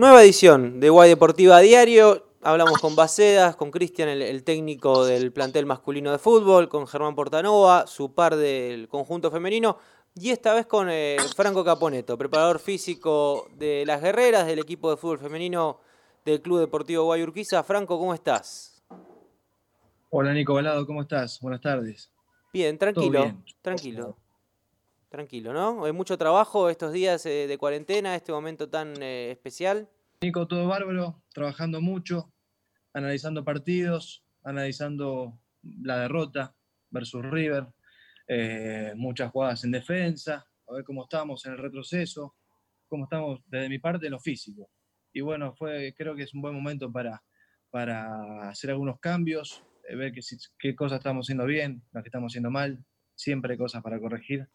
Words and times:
Nueva 0.00 0.22
edición 0.24 0.80
de 0.80 0.88
Guay 0.88 1.10
Deportiva 1.10 1.58
Diario. 1.58 2.24
Hablamos 2.40 2.80
con 2.80 2.96
Bacedas, 2.96 3.54
con 3.54 3.70
Cristian, 3.70 4.08
el, 4.08 4.44
técnico 4.44 5.04
del 5.04 5.30
plantel 5.30 5.66
masculino 5.66 6.10
de 6.10 6.16
fútbol, 6.16 6.70
con 6.70 6.86
Germán 6.86 7.14
Portanova, 7.14 7.86
su 7.86 8.14
par 8.14 8.36
del 8.36 8.88
conjunto 8.88 9.30
femenino, 9.30 9.76
y 10.14 10.30
esta 10.30 10.54
vez 10.54 10.64
con 10.64 10.88
eh, 10.90 11.18
Franco 11.36 11.62
Caponeto, 11.66 12.16
preparador 12.16 12.60
físico 12.60 13.46
de 13.58 13.84
las 13.84 14.00
guerreras 14.00 14.46
del 14.46 14.60
equipo 14.60 14.90
de 14.90 14.96
fútbol 14.96 15.18
femenino 15.18 15.80
del 16.24 16.40
Club 16.40 16.60
Deportivo 16.60 17.04
Guayurquiza. 17.04 17.62
Franco, 17.62 17.98
¿cómo 17.98 18.14
estás? 18.14 18.82
Hola 20.08 20.32
Nico 20.32 20.54
Balado, 20.54 20.86
¿cómo 20.86 21.02
estás? 21.02 21.38
Buenas 21.42 21.60
tardes. 21.60 22.10
Bien, 22.54 22.78
tranquilo, 22.78 23.34
tranquilo. 23.60 24.16
Tranquilo, 25.10 25.52
¿no? 25.52 25.84
Hay 25.84 25.90
mucho 25.90 26.16
trabajo 26.16 26.70
estos 26.70 26.92
días 26.92 27.26
eh, 27.26 27.48
de 27.48 27.58
cuarentena, 27.58 28.14
este 28.14 28.30
momento 28.30 28.68
tan 28.70 28.94
eh, 29.02 29.32
especial. 29.32 29.88
Nico, 30.20 30.46
todo 30.46 30.68
bárbaro, 30.68 31.24
trabajando 31.34 31.80
mucho, 31.80 32.32
analizando 32.92 33.44
partidos, 33.44 34.24
analizando 34.44 35.36
la 35.82 36.02
derrota 36.02 36.54
versus 36.90 37.28
River, 37.28 37.66
eh, 38.28 38.92
muchas 38.94 39.32
jugadas 39.32 39.64
en 39.64 39.72
defensa, 39.72 40.46
a 40.68 40.74
ver 40.74 40.84
cómo 40.84 41.02
estamos 41.02 41.44
en 41.44 41.54
el 41.54 41.58
retroceso, 41.58 42.36
cómo 42.86 43.04
estamos 43.04 43.40
desde 43.46 43.68
mi 43.68 43.80
parte 43.80 44.06
en 44.06 44.12
lo 44.12 44.20
físico. 44.20 44.70
Y 45.12 45.22
bueno, 45.22 45.56
fue, 45.56 45.92
creo 45.98 46.14
que 46.14 46.22
es 46.22 46.34
un 46.34 46.40
buen 46.40 46.54
momento 46.54 46.92
para, 46.92 47.20
para 47.70 48.48
hacer 48.48 48.70
algunos 48.70 49.00
cambios, 49.00 49.64
ver 49.88 50.12
qué, 50.12 50.20
qué 50.56 50.76
cosas 50.76 50.98
estamos 50.98 51.26
haciendo 51.26 51.46
bien, 51.46 51.82
las 51.90 52.04
que 52.04 52.10
estamos 52.10 52.30
haciendo 52.30 52.52
mal, 52.52 52.84
siempre 53.16 53.54
hay 53.54 53.58
cosas 53.58 53.82
para 53.82 53.98
corregir 53.98 54.48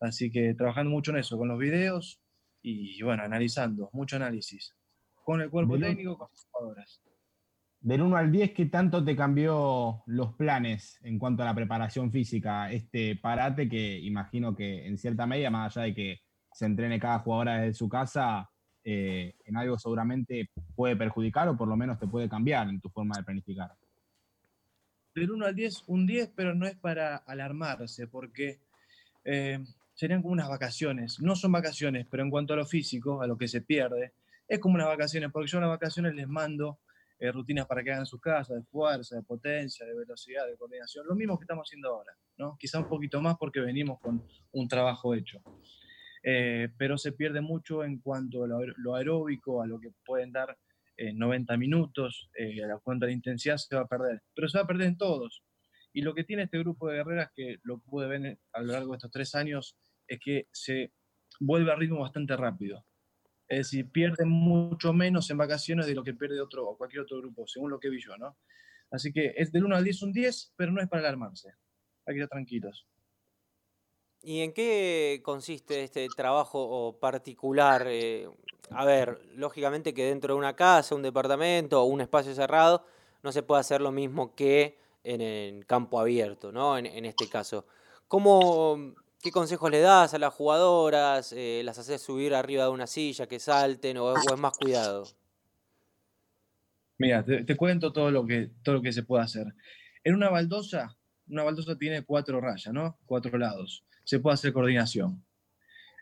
Así 0.00 0.30
que 0.30 0.54
trabajando 0.54 0.90
mucho 0.90 1.10
en 1.10 1.18
eso, 1.18 1.36
con 1.36 1.48
los 1.48 1.58
videos 1.58 2.20
y 2.62 3.02
bueno, 3.02 3.22
analizando, 3.22 3.90
mucho 3.92 4.16
análisis. 4.16 4.74
Con 5.24 5.40
el 5.40 5.50
cuerpo 5.50 5.78
técnico, 5.78 6.18
con 6.18 6.28
las 6.30 6.46
jugadoras. 6.50 7.02
Del 7.80 8.02
1 8.02 8.16
al 8.16 8.30
10, 8.30 8.52
¿qué 8.52 8.66
tanto 8.66 9.02
te 9.02 9.16
cambió 9.16 10.02
los 10.06 10.34
planes 10.34 10.98
en 11.02 11.18
cuanto 11.18 11.42
a 11.42 11.46
la 11.46 11.54
preparación 11.54 12.12
física? 12.12 12.70
Este 12.70 13.16
parate 13.16 13.68
que 13.68 13.98
imagino 14.00 14.54
que 14.54 14.86
en 14.86 14.98
cierta 14.98 15.26
medida, 15.26 15.50
más 15.50 15.76
allá 15.76 15.86
de 15.86 15.94
que 15.94 16.20
se 16.52 16.66
entrene 16.66 17.00
cada 17.00 17.20
jugadora 17.20 17.60
desde 17.60 17.74
su 17.74 17.88
casa, 17.88 18.50
eh, 18.84 19.34
en 19.44 19.56
algo 19.56 19.78
seguramente 19.78 20.50
puede 20.74 20.96
perjudicar 20.96 21.48
o 21.48 21.56
por 21.56 21.68
lo 21.68 21.76
menos 21.76 21.98
te 21.98 22.06
puede 22.06 22.28
cambiar 22.28 22.68
en 22.68 22.80
tu 22.80 22.90
forma 22.90 23.16
de 23.16 23.24
planificar. 23.24 23.70
Del 25.14 25.30
1 25.30 25.46
al 25.46 25.54
10, 25.54 25.84
un 25.86 26.06
10, 26.06 26.32
pero 26.36 26.54
no 26.54 26.66
es 26.66 26.76
para 26.76 27.16
alarmarse, 27.16 28.06
porque 28.08 28.60
eh, 29.24 29.58
serían 30.00 30.22
como 30.22 30.32
unas 30.32 30.48
vacaciones. 30.48 31.20
No 31.20 31.36
son 31.36 31.52
vacaciones, 31.52 32.06
pero 32.10 32.22
en 32.22 32.30
cuanto 32.30 32.54
a 32.54 32.56
lo 32.56 32.64
físico, 32.64 33.20
a 33.20 33.26
lo 33.26 33.36
que 33.36 33.46
se 33.46 33.60
pierde, 33.60 34.14
es 34.48 34.58
como 34.58 34.76
unas 34.76 34.86
vacaciones, 34.86 35.30
porque 35.30 35.50
yo 35.50 35.58
en 35.58 35.64
las 35.64 35.70
vacaciones 35.72 36.14
les 36.14 36.26
mando 36.26 36.78
eh, 37.18 37.30
rutinas 37.30 37.66
para 37.66 37.84
que 37.84 37.92
hagan 37.92 38.06
sus 38.06 38.18
casas, 38.18 38.56
de 38.56 38.62
fuerza, 38.62 39.16
de 39.16 39.22
potencia, 39.22 39.84
de 39.84 39.94
velocidad, 39.94 40.46
de 40.46 40.56
coordinación, 40.56 41.06
lo 41.06 41.14
mismo 41.14 41.38
que 41.38 41.44
estamos 41.44 41.68
haciendo 41.68 41.90
ahora, 41.90 42.12
¿no? 42.38 42.56
Quizá 42.58 42.78
un 42.78 42.88
poquito 42.88 43.20
más 43.20 43.36
porque 43.36 43.60
venimos 43.60 44.00
con 44.00 44.26
un 44.52 44.68
trabajo 44.68 45.14
hecho. 45.14 45.42
Eh, 46.22 46.70
pero 46.78 46.96
se 46.96 47.12
pierde 47.12 47.42
mucho 47.42 47.84
en 47.84 47.98
cuanto 47.98 48.44
a 48.44 48.48
lo, 48.48 48.94
aeróbico, 48.94 49.60
a 49.60 49.66
lo 49.66 49.78
que 49.78 49.92
pueden 50.06 50.32
dar 50.32 50.56
en 50.96 51.18
90 51.18 51.58
minutos, 51.58 52.30
eh, 52.38 52.64
a 52.64 52.68
la 52.68 52.78
cuenta 52.78 53.04
de 53.04 53.12
intensidad 53.12 53.58
se 53.58 53.76
va 53.76 53.82
a 53.82 53.86
perder, 53.86 54.22
pero 54.34 54.48
se 54.48 54.56
va 54.56 54.64
a 54.64 54.66
perder 54.66 54.86
en 54.86 54.96
todos. 54.96 55.44
Y 55.92 56.00
lo 56.00 56.14
que 56.14 56.24
tiene 56.24 56.44
este 56.44 56.58
grupo 56.58 56.88
de 56.88 56.96
guerreras, 56.96 57.30
que 57.36 57.58
lo 57.64 57.80
pude 57.80 58.08
ver 58.08 58.38
a 58.54 58.62
lo 58.62 58.72
largo 58.72 58.92
de 58.92 58.96
estos 58.96 59.10
tres 59.10 59.34
años, 59.34 59.76
es 60.10 60.18
que 60.18 60.48
se 60.50 60.92
vuelve 61.38 61.70
a 61.70 61.76
ritmo 61.76 62.00
bastante 62.00 62.36
rápido. 62.36 62.84
Es 63.48 63.58
decir, 63.58 63.90
pierde 63.90 64.24
mucho 64.24 64.92
menos 64.92 65.30
en 65.30 65.38
vacaciones 65.38 65.86
de 65.86 65.94
lo 65.94 66.02
que 66.02 66.14
pierde 66.14 66.40
otro 66.40 66.68
o 66.68 66.76
cualquier 66.76 67.02
otro 67.02 67.18
grupo, 67.18 67.46
según 67.46 67.70
lo 67.70 67.78
que 67.78 67.88
vi 67.88 68.00
yo, 68.00 68.16
¿no? 68.18 68.36
Así 68.90 69.12
que 69.12 69.34
es 69.36 69.52
del 69.52 69.64
1 69.64 69.76
al 69.76 69.84
10 69.84 70.02
un 70.02 70.12
10, 70.12 70.54
pero 70.56 70.72
no 70.72 70.80
es 70.80 70.88
para 70.88 71.00
alarmarse. 71.00 71.54
Hay 72.06 72.14
que 72.14 72.22
estar 72.22 72.36
tranquilos. 72.36 72.86
¿Y 74.22 74.40
en 74.40 74.52
qué 74.52 75.20
consiste 75.24 75.84
este 75.84 76.08
trabajo 76.14 76.98
particular? 77.00 77.86
Eh, 77.88 78.28
a 78.70 78.84
ver, 78.84 79.20
lógicamente 79.34 79.94
que 79.94 80.06
dentro 80.06 80.34
de 80.34 80.38
una 80.38 80.56
casa, 80.56 80.94
un 80.94 81.02
departamento 81.02 81.80
o 81.80 81.84
un 81.84 82.00
espacio 82.00 82.34
cerrado, 82.34 82.84
no 83.22 83.30
se 83.30 83.44
puede 83.44 83.60
hacer 83.60 83.80
lo 83.80 83.92
mismo 83.92 84.34
que 84.34 84.78
en 85.04 85.20
el 85.20 85.66
campo 85.66 86.00
abierto, 86.00 86.50
¿no? 86.50 86.76
En, 86.76 86.86
en 86.86 87.04
este 87.04 87.28
caso. 87.28 87.64
¿Cómo, 88.08 88.94
¿Qué 89.20 89.30
consejos 89.30 89.70
le 89.70 89.80
das 89.80 90.14
a 90.14 90.18
las 90.18 90.32
jugadoras? 90.32 91.34
Eh, 91.36 91.60
¿Las 91.62 91.78
haces 91.78 92.00
subir 92.00 92.34
arriba 92.34 92.64
de 92.64 92.70
una 92.70 92.86
silla, 92.86 93.26
que 93.26 93.38
salten 93.38 93.98
o, 93.98 94.14
es 94.16 94.38
más 94.38 94.56
cuidado? 94.56 95.04
Mira, 96.96 97.22
te, 97.24 97.56
cuento 97.56 97.92
todo 97.92 98.10
lo, 98.10 98.26
que, 98.26 98.50
todo 98.62 98.76
lo 98.76 98.82
que 98.82 98.92
se 98.92 99.02
puede 99.02 99.24
hacer. 99.24 99.46
En 100.04 100.14
una 100.14 100.30
baldosa, 100.30 100.96
una 101.28 101.42
baldosa 101.42 101.76
tiene 101.76 102.02
cuatro 102.02 102.40
rayas, 102.40 102.72
¿no? 102.72 102.98
Cuatro 103.04 103.36
lados. 103.36 103.84
Se 104.04 104.20
puede 104.20 104.34
hacer 104.34 104.54
coordinación. 104.54 105.22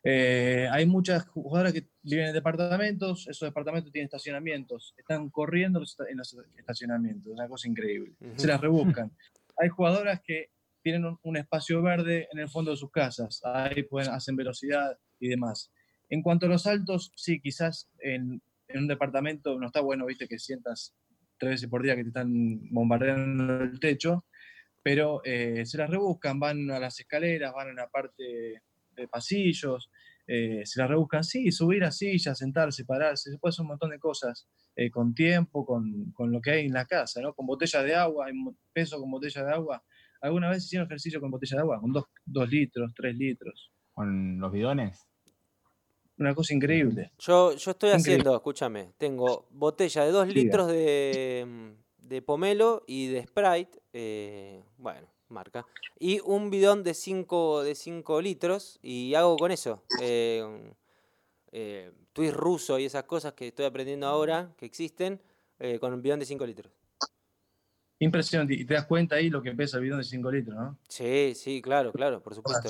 Eh, 0.04 0.68
hay 0.70 0.86
muchas 0.86 1.26
jugadoras 1.26 1.72
que 1.72 1.88
viven 2.02 2.26
en 2.26 2.32
departamentos, 2.32 3.26
esos 3.26 3.48
departamentos 3.48 3.90
tienen 3.90 4.06
estacionamientos, 4.06 4.94
están 4.96 5.28
corriendo 5.28 5.80
en 5.80 6.16
los 6.16 6.36
estacionamientos, 6.56 7.26
es 7.26 7.32
una 7.32 7.48
cosa 7.48 7.68
increíble. 7.68 8.14
Se 8.36 8.46
las 8.46 8.60
rebuscan. 8.60 9.10
Hay 9.56 9.68
jugadoras 9.68 10.20
que 10.20 10.50
tienen 10.82 11.18
un, 11.22 11.36
espacio 11.36 11.82
verde 11.82 12.28
en 12.32 12.38
el 12.38 12.48
fondo 12.48 12.70
de 12.70 12.76
sus 12.76 12.90
casas, 12.90 13.40
ahí 13.44 13.82
pueden, 13.82 14.10
hacen 14.10 14.36
velocidad 14.36 14.98
y 15.18 15.28
demás. 15.28 15.72
En 16.08 16.22
cuanto 16.22 16.46
a 16.46 16.48
los 16.48 16.62
saltos, 16.62 17.12
sí, 17.16 17.40
quizás 17.40 17.90
en, 17.98 18.42
un 18.74 18.86
departamento 18.86 19.58
no 19.58 19.66
está 19.66 19.80
bueno, 19.80 20.06
viste, 20.06 20.28
que 20.28 20.38
sientas 20.38 20.94
tres 21.38 21.52
veces 21.52 21.68
por 21.68 21.82
día 21.82 21.96
que 21.96 22.02
te 22.02 22.08
están 22.08 22.68
bombardeando 22.70 23.62
el 23.62 23.80
techo, 23.80 24.24
pero 24.82 25.20
eh, 25.24 25.64
se 25.66 25.78
las 25.78 25.90
rebuscan, 25.90 26.38
van 26.38 26.70
a 26.70 26.78
las 26.78 26.98
escaleras, 27.00 27.52
van 27.52 27.70
a 27.70 27.74
la 27.74 27.88
parte 27.88 28.62
de 28.96 29.08
pasillos, 29.08 29.90
eh, 30.30 30.60
se 30.66 30.78
las 30.78 30.90
rebuscan, 30.90 31.24
sí, 31.24 31.50
subir 31.50 31.82
a 31.84 31.90
silla, 31.90 32.34
sentarse, 32.34 32.84
pararse, 32.84 33.30
se 33.30 33.38
puede 33.38 33.50
hacer 33.50 33.62
un 33.62 33.68
montón 33.68 33.88
de 33.88 33.98
cosas 33.98 34.46
eh, 34.76 34.90
con 34.90 35.14
tiempo, 35.14 35.64
con, 35.64 36.12
con, 36.12 36.30
lo 36.30 36.42
que 36.42 36.50
hay 36.50 36.66
en 36.66 36.74
la 36.74 36.84
casa, 36.84 37.22
¿no? 37.22 37.32
Con 37.32 37.46
botella 37.46 37.82
de 37.82 37.94
agua, 37.94 38.26
hay 38.26 38.34
peso 38.74 39.00
con 39.00 39.10
botella 39.10 39.42
de 39.42 39.52
agua, 39.52 39.82
¿Alguna 40.20 40.50
vez 40.50 40.64
hicieron 40.64 40.86
ejercicio 40.86 41.20
con 41.20 41.30
botella 41.30 41.56
de 41.56 41.62
agua? 41.62 41.80
Con 41.80 41.92
dos, 41.92 42.48
litros, 42.48 42.92
tres 42.94 43.16
litros. 43.16 43.70
¿Con 43.92 44.38
los 44.38 44.52
bidones? 44.52 45.06
Una 46.18 46.34
cosa 46.34 46.54
increíble. 46.54 47.12
Yo, 47.18 47.54
yo 47.54 47.70
estoy 47.70 47.90
haciendo, 47.90 48.34
escúchame, 48.34 48.92
tengo 48.98 49.46
botella 49.50 50.04
de 50.04 50.10
dos 50.10 50.26
litros 50.28 50.66
de, 50.66 52.22
pomelo 52.26 52.82
y 52.86 53.06
de 53.06 53.22
Sprite, 53.22 53.78
eh, 53.92 54.64
bueno, 54.78 55.06
marca, 55.28 55.64
y 56.00 56.20
un 56.24 56.50
bidón 56.50 56.82
de 56.82 56.94
5 56.94 57.62
de 57.62 57.74
cinco 57.76 58.20
litros 58.20 58.80
y 58.82 59.14
hago 59.14 59.36
con 59.36 59.52
eso. 59.52 59.84
Eh, 60.00 60.72
eh, 61.52 61.92
twist 62.12 62.34
ruso 62.34 62.78
y 62.78 62.84
esas 62.84 63.04
cosas 63.04 63.32
que 63.32 63.48
estoy 63.48 63.64
aprendiendo 63.64 64.06
ahora, 64.06 64.52
que 64.56 64.66
existen, 64.66 65.20
eh, 65.58 65.78
con 65.78 65.92
un 65.92 66.02
bidón 66.02 66.20
de 66.20 66.26
5 66.26 66.46
litros. 66.46 66.72
Impresionante. 68.00 68.54
Y 68.54 68.64
te 68.64 68.74
das 68.74 68.86
cuenta 68.86 69.16
ahí 69.16 69.28
lo 69.28 69.42
que 69.42 69.52
pesa 69.52 69.78
el 69.78 69.84
bidón 69.84 69.98
de 69.98 70.04
5 70.04 70.30
litros, 70.30 70.56
¿no? 70.56 70.78
Sí, 70.88 71.32
sí, 71.34 71.60
claro, 71.60 71.92
claro, 71.92 72.22
por 72.22 72.34
supuesto. 72.34 72.68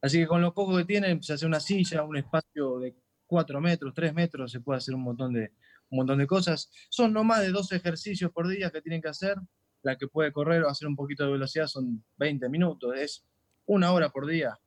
Así 0.00 0.18
que 0.18 0.26
con 0.26 0.40
lo 0.40 0.54
poco 0.54 0.76
que 0.76 0.84
tienen, 0.84 1.22
se 1.22 1.32
hace 1.32 1.46
una 1.46 1.58
silla, 1.58 2.04
un 2.04 2.16
espacio 2.16 2.78
de 2.78 2.94
4 3.26 3.60
metros, 3.60 3.92
3 3.94 4.14
metros, 4.14 4.52
se 4.52 4.60
puede 4.60 4.78
hacer 4.78 4.94
un 4.94 5.02
montón 5.02 5.32
de, 5.32 5.52
un 5.90 5.98
montón 5.98 6.18
de 6.18 6.26
cosas. 6.26 6.70
Son 6.88 7.12
no 7.12 7.24
más 7.24 7.40
de 7.40 7.50
12 7.50 7.76
ejercicios 7.76 8.30
por 8.30 8.48
día 8.48 8.70
que 8.70 8.80
tienen 8.80 9.02
que 9.02 9.08
hacer. 9.08 9.36
La 9.82 9.96
que 9.96 10.08
puede 10.08 10.32
correr 10.32 10.62
o 10.62 10.68
hacer 10.68 10.88
un 10.88 10.96
poquito 10.96 11.24
de 11.24 11.32
velocidad 11.32 11.66
son 11.66 12.04
20 12.16 12.48
minutos. 12.48 12.96
Es 12.96 13.24
una 13.66 13.92
hora 13.92 14.10
por 14.10 14.26
día 14.26 14.58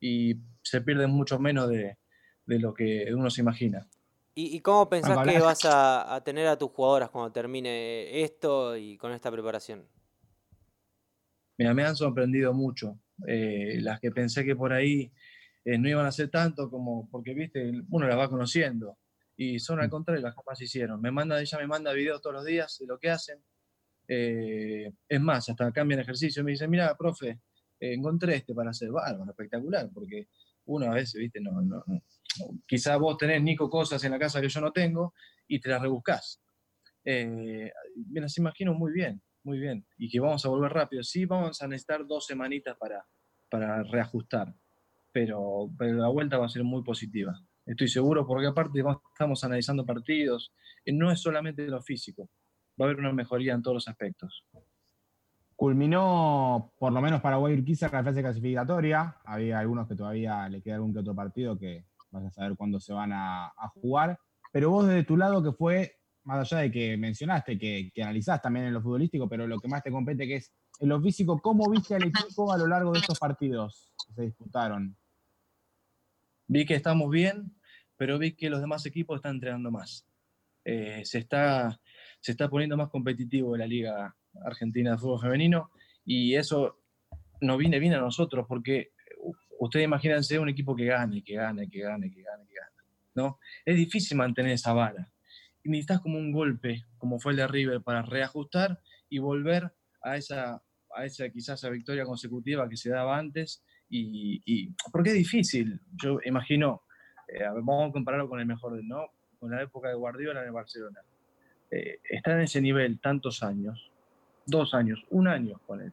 y 0.00 0.36
se 0.62 0.80
pierde 0.80 1.06
mucho 1.06 1.38
menos 1.38 1.68
de, 1.68 1.98
de 2.46 2.58
lo 2.58 2.74
que 2.74 3.12
uno 3.12 3.30
se 3.30 3.40
imagina. 3.40 3.86
¿Y, 4.38 4.60
cómo 4.60 4.86
pensás 4.86 5.26
que 5.26 5.38
vas 5.38 5.60
a, 5.64 6.20
tener 6.22 6.46
a 6.46 6.58
tus 6.58 6.70
jugadoras 6.70 7.08
cuando 7.08 7.32
termine 7.32 8.22
esto 8.22 8.76
y 8.76 8.98
con 8.98 9.12
esta 9.12 9.32
preparación? 9.32 9.88
Mira, 11.56 11.72
me 11.72 11.82
han 11.82 11.96
sorprendido 11.96 12.52
mucho. 12.52 12.98
Eh, 13.26 13.78
las 13.80 13.98
que 13.98 14.10
pensé 14.10 14.44
que 14.44 14.54
por 14.54 14.74
ahí 14.74 15.10
eh, 15.64 15.78
no 15.78 15.88
iban 15.88 16.04
a 16.04 16.10
hacer 16.10 16.28
tanto 16.28 16.68
como, 16.70 17.08
porque 17.08 17.32
viste, 17.32 17.72
uno 17.88 18.06
las 18.06 18.18
va 18.18 18.28
conociendo. 18.28 18.98
Y 19.38 19.58
son 19.58 19.80
al 19.80 19.86
mm. 19.86 19.90
contrario 19.90 20.22
las 20.22 20.34
que 20.34 20.42
más 20.46 20.60
hicieron. 20.60 21.00
Me 21.00 21.10
manda, 21.10 21.40
ella 21.40 21.56
me 21.58 21.66
manda 21.66 21.94
videos 21.94 22.20
todos 22.20 22.36
los 22.36 22.44
días 22.44 22.76
de 22.78 22.86
lo 22.86 22.98
que 22.98 23.08
hacen. 23.08 23.42
Eh, 24.06 24.92
es 25.08 25.20
más, 25.22 25.48
hasta 25.48 25.72
cambian 25.72 26.00
ejercicio. 26.00 26.44
Me 26.44 26.50
dice, 26.50 26.68
mira, 26.68 26.94
profe, 26.94 27.40
encontré 27.80 28.34
este 28.34 28.54
para 28.54 28.68
hacer 28.68 28.90
bárbaro, 28.90 29.30
espectacular, 29.30 29.88
porque 29.94 30.28
uno 30.66 30.86
a 30.86 30.94
veces, 30.94 31.20
viste, 31.20 31.40
no, 31.40 31.60
no, 31.62 31.84
quizás 32.66 32.98
vos 32.98 33.16
tenés, 33.16 33.42
Nico, 33.42 33.70
cosas 33.70 34.02
en 34.04 34.12
la 34.12 34.18
casa 34.18 34.40
que 34.40 34.48
yo 34.48 34.60
no 34.60 34.72
tengo 34.72 35.14
y 35.46 35.60
te 35.60 35.70
las 35.70 35.80
rebuscás. 35.80 36.42
Eh, 37.04 37.70
me 38.10 38.20
las 38.20 38.36
imagino 38.38 38.74
muy 38.74 38.92
bien, 38.92 39.22
muy 39.44 39.58
bien. 39.58 39.86
Y 39.96 40.08
que 40.10 40.20
vamos 40.20 40.44
a 40.44 40.48
volver 40.48 40.72
rápido. 40.72 41.02
Sí, 41.02 41.24
vamos 41.24 41.62
a 41.62 41.68
necesitar 41.68 42.06
dos 42.06 42.26
semanitas 42.26 42.76
para, 42.76 43.06
para 43.48 43.82
reajustar, 43.84 44.54
pero, 45.12 45.70
pero 45.78 45.98
la 45.98 46.08
vuelta 46.08 46.38
va 46.38 46.46
a 46.46 46.50
ser 46.50 46.64
muy 46.64 46.82
positiva. 46.82 47.32
estoy 47.64 47.88
seguro, 47.88 48.26
porque 48.26 48.48
aparte 48.48 48.82
estamos 49.12 49.44
analizando 49.44 49.86
partidos, 49.86 50.52
no 50.86 51.10
es 51.10 51.20
solamente 51.20 51.66
lo 51.68 51.80
físico, 51.82 52.30
va 52.80 52.86
a 52.86 52.88
haber 52.88 52.98
una 52.98 53.12
mejoría 53.12 53.54
en 53.54 53.62
todos 53.62 53.76
los 53.76 53.88
aspectos. 53.88 54.44
Culminó, 55.56 56.74
por 56.78 56.92
lo 56.92 57.00
menos 57.00 57.22
para 57.22 57.38
Urquiza, 57.38 57.88
la 57.90 58.04
fase 58.04 58.20
clasificatoria. 58.20 59.16
Había 59.24 59.58
algunos 59.58 59.88
que 59.88 59.96
todavía 59.96 60.48
le 60.48 60.60
queda 60.60 60.76
algún 60.76 60.92
que 60.92 61.00
otro 61.00 61.14
partido 61.14 61.58
que 61.58 61.86
vas 62.10 62.26
a 62.26 62.30
saber 62.30 62.56
cuándo 62.56 62.78
se 62.78 62.92
van 62.92 63.12
a, 63.12 63.52
jugar. 63.74 64.18
Pero 64.52 64.70
vos 64.70 64.86
desde 64.86 65.04
tu 65.04 65.16
lado, 65.16 65.42
que 65.42 65.52
fue, 65.52 65.96
más 66.24 66.40
allá 66.40 66.62
de 66.62 66.70
que 66.70 66.96
mencionaste, 66.96 67.58
que, 67.58 67.90
que 67.94 68.02
analizás 68.02 68.42
también 68.42 68.66
en 68.66 68.74
lo 68.74 68.82
futbolístico, 68.82 69.28
pero 69.28 69.46
lo 69.46 69.58
que 69.58 69.68
más 69.68 69.82
te 69.82 69.90
compete 69.90 70.26
que 70.26 70.36
es 70.36 70.52
en 70.78 70.90
lo 70.90 71.00
físico, 71.00 71.40
¿cómo 71.40 71.70
viste 71.70 71.94
al 71.94 72.04
equipo 72.04 72.52
a 72.52 72.58
lo 72.58 72.66
largo 72.66 72.92
de 72.92 72.98
estos 72.98 73.18
partidos 73.18 73.94
que 74.06 74.12
se 74.12 74.22
disputaron? 74.22 74.96
Vi 76.48 76.66
que 76.66 76.74
estamos 76.74 77.10
bien, 77.10 77.56
pero 77.96 78.18
vi 78.18 78.32
que 78.32 78.50
los 78.50 78.60
demás 78.60 78.84
equipos 78.86 79.16
están 79.16 79.36
entrenando 79.36 79.70
más. 79.70 80.06
Eh, 80.64 81.02
se, 81.04 81.18
está, 81.18 81.80
se 82.20 82.32
está 82.32 82.48
poniendo 82.48 82.76
más 82.76 82.88
competitivo 82.90 83.56
la 83.56 83.66
Liga 83.66 84.14
Argentina 84.44 84.92
de 84.92 84.98
Fútbol 84.98 85.20
Femenino 85.20 85.70
y 86.04 86.34
eso 86.34 86.78
nos 87.40 87.58
viene 87.58 87.78
bien 87.78 87.94
a 87.94 87.98
nosotros 87.98 88.46
porque 88.48 88.92
ustedes 89.58 89.84
imagínense 89.84 90.38
un 90.38 90.48
equipo 90.48 90.74
que 90.76 90.86
gane, 90.86 91.22
que 91.22 91.34
gane, 91.34 91.68
que 91.68 91.80
gane, 91.80 92.10
que 92.10 92.22
gane, 92.22 92.46
que 92.46 92.54
gane. 92.54 92.76
¿no? 93.14 93.38
Es 93.64 93.76
difícil 93.76 94.16
mantener 94.16 94.52
esa 94.52 94.72
vara. 94.72 95.10
Y 95.64 95.70
necesitas 95.70 96.00
como 96.00 96.18
un 96.18 96.30
golpe, 96.30 96.84
como 96.98 97.18
fue 97.18 97.32
el 97.32 97.38
de 97.38 97.48
River, 97.48 97.82
para 97.82 98.02
reajustar 98.02 98.78
y 99.08 99.18
volver 99.18 99.72
a 100.02 100.16
esa, 100.16 100.62
a 100.94 101.04
esa 101.04 101.28
quizás 101.30 101.64
a 101.64 101.70
victoria 101.70 102.04
consecutiva 102.04 102.68
que 102.68 102.76
se 102.76 102.90
daba 102.90 103.18
antes. 103.18 103.64
Y, 103.88 104.74
porque 104.92 105.10
es 105.10 105.16
difícil, 105.16 105.80
yo 105.94 106.18
imagino, 106.24 106.82
eh, 107.28 107.44
vamos 107.44 107.88
a 107.88 107.92
compararlo 107.92 108.28
con 108.28 108.40
el 108.40 108.46
mejor, 108.46 108.82
¿no? 108.84 109.06
Con 109.38 109.50
la 109.50 109.62
época 109.62 109.88
de 109.88 109.94
Guardiola 109.94 110.40
en 110.40 110.46
el 110.46 110.52
Barcelona. 110.52 111.00
Eh, 111.70 112.00
estar 112.04 112.34
en 112.34 112.42
ese 112.42 112.60
nivel 112.60 113.00
tantos 113.00 113.42
años, 113.42 113.90
dos 114.46 114.74
años, 114.74 115.04
un 115.10 115.28
año, 115.28 115.60
con 115.66 115.82
él. 115.82 115.92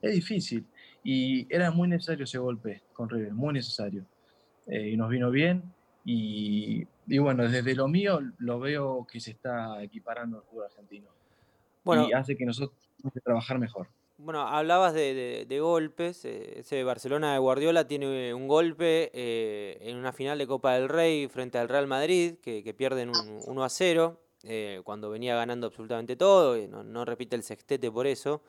Es 0.00 0.14
difícil. 0.14 0.64
Y 1.02 1.52
era 1.52 1.70
muy 1.70 1.88
necesario 1.88 2.24
ese 2.24 2.38
golpe 2.38 2.82
con 2.92 3.08
River, 3.08 3.32
muy 3.32 3.54
necesario. 3.54 4.04
Eh, 4.66 4.90
y 4.90 4.96
nos 4.96 5.10
vino 5.10 5.30
bien. 5.30 5.62
Y, 6.04 6.86
bueno, 7.18 7.46
desde 7.48 7.74
lo 7.74 7.86
mío 7.86 8.20
lo 8.38 8.60
veo 8.60 9.06
que 9.10 9.20
se 9.20 9.32
está 9.32 9.82
equiparando 9.82 10.38
el 10.38 10.42
fútbol 10.44 10.64
argentino. 10.64 11.08
Bueno, 11.84 12.08
y 12.08 12.12
hace 12.12 12.34
que 12.34 12.46
nosotros 12.46 12.72
tenemos 12.96 13.12
que 13.12 13.20
trabajar 13.20 13.58
mejor. 13.58 13.88
Bueno, 14.16 14.40
hablabas 14.40 14.94
de, 14.94 15.58
golpes. 15.60 16.24
Eh, 16.24 16.60
ese 16.60 16.82
Barcelona 16.82 17.34
de 17.34 17.38
Guardiola 17.38 17.86
tiene 17.86 18.32
un 18.32 18.48
golpe 18.48 19.10
eh, 19.12 19.78
en 19.82 19.96
una 19.96 20.12
final 20.12 20.38
de 20.38 20.46
Copa 20.46 20.74
del 20.74 20.88
Rey 20.88 21.28
frente 21.28 21.58
al 21.58 21.68
Real 21.68 21.86
Madrid, 21.86 22.36
que, 22.42 22.62
que 22.64 22.74
pierden 22.74 23.10
un 23.10 23.42
1 23.46 23.64
a 23.64 23.68
0. 23.68 24.20
Eh, 24.44 24.80
cuando 24.84 25.10
venía 25.10 25.34
ganando 25.34 25.66
absolutamente 25.66 26.16
todo, 26.16 26.56
y 26.56 26.68
no, 26.68 27.04
repite 27.04 27.36
el 27.36 27.42
sextete 27.42 27.90
por 27.90 28.06
eso. 28.06 28.42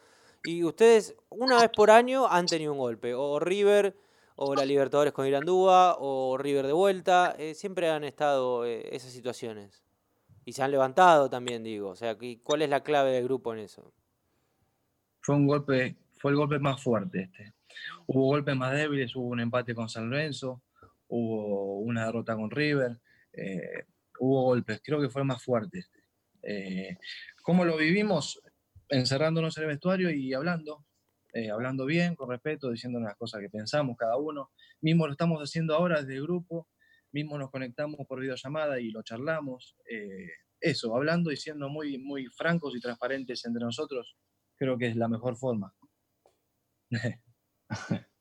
Y 0.44 0.64
ustedes, 0.64 1.16
una 1.30 1.62
vez 1.62 1.70
por 1.76 1.92
año, 1.92 2.28
han 2.28 2.46
tenido 2.46 2.72
un 2.72 2.78
golpe, 2.78 3.14
o 3.14 3.40
River, 3.40 3.96
o 4.36 4.56
la 4.56 4.66
Libertadores 4.66 5.14
con 5.14 5.28
Irandúa, 5.28 5.98
o 6.00 6.38
River 6.38 6.68
de 6.68 6.74
vuelta, 6.74 7.36
eh, 7.38 7.56
siempre 7.56 7.90
han 7.90 8.04
estado 8.04 8.66
eh, 8.66 8.96
esas 8.96 9.12
situaciones. 9.12 9.84
Y 10.46 10.54
se 10.54 10.64
han 10.64 10.72
levantado 10.72 11.30
también, 11.30 11.64
digo. 11.64 11.90
O 11.90 11.96
sea, 11.96 12.18
¿cuál 12.44 12.62
es 12.62 12.70
la 12.70 12.82
clave 12.82 13.12
del 13.12 13.26
grupo 13.26 13.54
en 13.54 13.60
eso? 13.60 13.92
Fue 15.22 15.36
un 15.36 15.46
golpe, 15.46 15.98
fue 16.18 16.32
el 16.32 16.38
golpe 16.38 16.60
más 16.60 16.82
fuerte 16.82 17.24
este. 17.24 17.54
Hubo 18.08 18.26
golpes 18.28 18.56
más 18.56 18.72
débiles, 18.72 19.16
hubo 19.16 19.28
un 19.28 19.42
empate 19.42 19.76
con 19.76 19.90
San 19.90 20.10
Lorenzo, 20.10 20.62
hubo 21.08 21.80
una 21.80 22.06
derrota 22.06 22.36
con 22.36 22.50
River 22.50 23.00
hubo 24.20 24.44
golpes, 24.44 24.82
creo 24.84 25.02
que 25.02 25.10
fue 25.10 25.24
más 25.24 25.44
fuerte. 25.44 25.86
Eh, 26.44 26.98
¿Cómo 27.42 27.66
lo 27.66 27.78
vivimos? 27.78 28.42
Encerrándonos 28.88 29.58
en 29.58 29.64
el 29.64 29.70
vestuario 29.70 30.10
y 30.10 30.34
hablando, 30.34 30.86
eh, 31.34 31.50
hablando 31.50 31.86
bien, 31.86 32.16
con 32.16 32.30
respeto, 32.30 32.72
diciendo 32.72 33.00
las 33.00 33.16
cosas 33.16 33.42
que 33.42 33.50
pensamos 33.50 33.98
cada 33.98 34.18
uno. 34.18 34.52
Mismo 34.82 35.06
lo 35.06 35.14
estamos 35.14 35.42
haciendo 35.42 35.76
ahora 35.76 36.02
desde 36.02 36.16
el 36.16 36.24
grupo, 36.24 36.68
mismo 37.12 37.38
nos 37.38 37.52
conectamos 37.52 38.00
por 38.08 38.20
videollamada 38.20 38.80
y 38.80 38.92
lo 38.92 39.04
charlamos. 39.04 39.76
Eh, 39.90 40.30
eso, 40.60 40.96
hablando 40.96 41.32
y 41.32 41.38
siendo 41.38 41.70
muy, 41.70 41.98
muy 41.98 42.28
francos 42.28 42.76
y 42.76 42.80
transparentes 42.80 43.46
entre 43.46 43.64
nosotros, 43.64 44.18
creo 44.56 44.78
que 44.78 44.88
es 44.88 44.96
la 44.96 45.08
mejor 45.08 45.38
forma. 45.38 45.74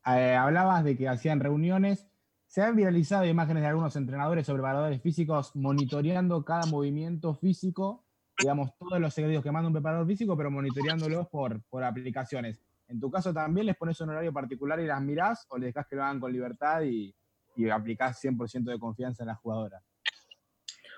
hablabas 0.02 0.84
de 0.84 0.96
que 0.96 1.08
hacían 1.08 1.40
reuniones 1.40 2.06
se 2.48 2.62
han 2.62 2.74
viralizado 2.74 3.26
imágenes 3.26 3.62
de 3.62 3.68
algunos 3.68 3.94
entrenadores 3.94 4.46
sobre 4.46 4.62
preparadores 4.62 5.02
físicos 5.02 5.54
monitoreando 5.54 6.42
cada 6.44 6.64
movimiento 6.66 7.34
físico, 7.34 8.06
digamos, 8.38 8.70
todos 8.78 8.98
los 8.98 9.12
secretos 9.12 9.44
que 9.44 9.52
manda 9.52 9.68
un 9.68 9.74
preparador 9.74 10.06
físico, 10.06 10.34
pero 10.34 10.50
monitoreándolos 10.50 11.28
por, 11.28 11.62
por 11.64 11.84
aplicaciones. 11.84 12.62
En 12.88 12.98
tu 12.98 13.10
caso 13.10 13.34
también 13.34 13.66
les 13.66 13.76
pones 13.76 14.00
un 14.00 14.08
horario 14.08 14.32
particular 14.32 14.80
y 14.80 14.86
las 14.86 15.02
mirás 15.02 15.46
o 15.50 15.58
les 15.58 15.74
dejas 15.74 15.86
que 15.86 15.96
lo 15.96 16.04
hagan 16.04 16.20
con 16.20 16.32
libertad 16.32 16.82
y, 16.82 17.14
y 17.54 17.68
aplicás 17.68 18.24
100% 18.24 18.64
de 18.64 18.78
confianza 18.78 19.24
en 19.24 19.28
la 19.28 19.34
jugadora. 19.34 19.82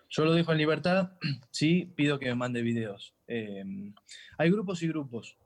Yo 0.08 0.24
lo 0.24 0.32
dejo 0.32 0.52
en 0.52 0.58
libertad, 0.58 1.12
sí, 1.50 1.92
pido 1.96 2.20
que 2.20 2.26
me 2.26 2.36
mande 2.36 2.62
videos. 2.62 3.12
Eh, 3.26 3.64
hay 4.38 4.50
grupos 4.50 4.84
y 4.84 4.88
grupos. 4.88 5.36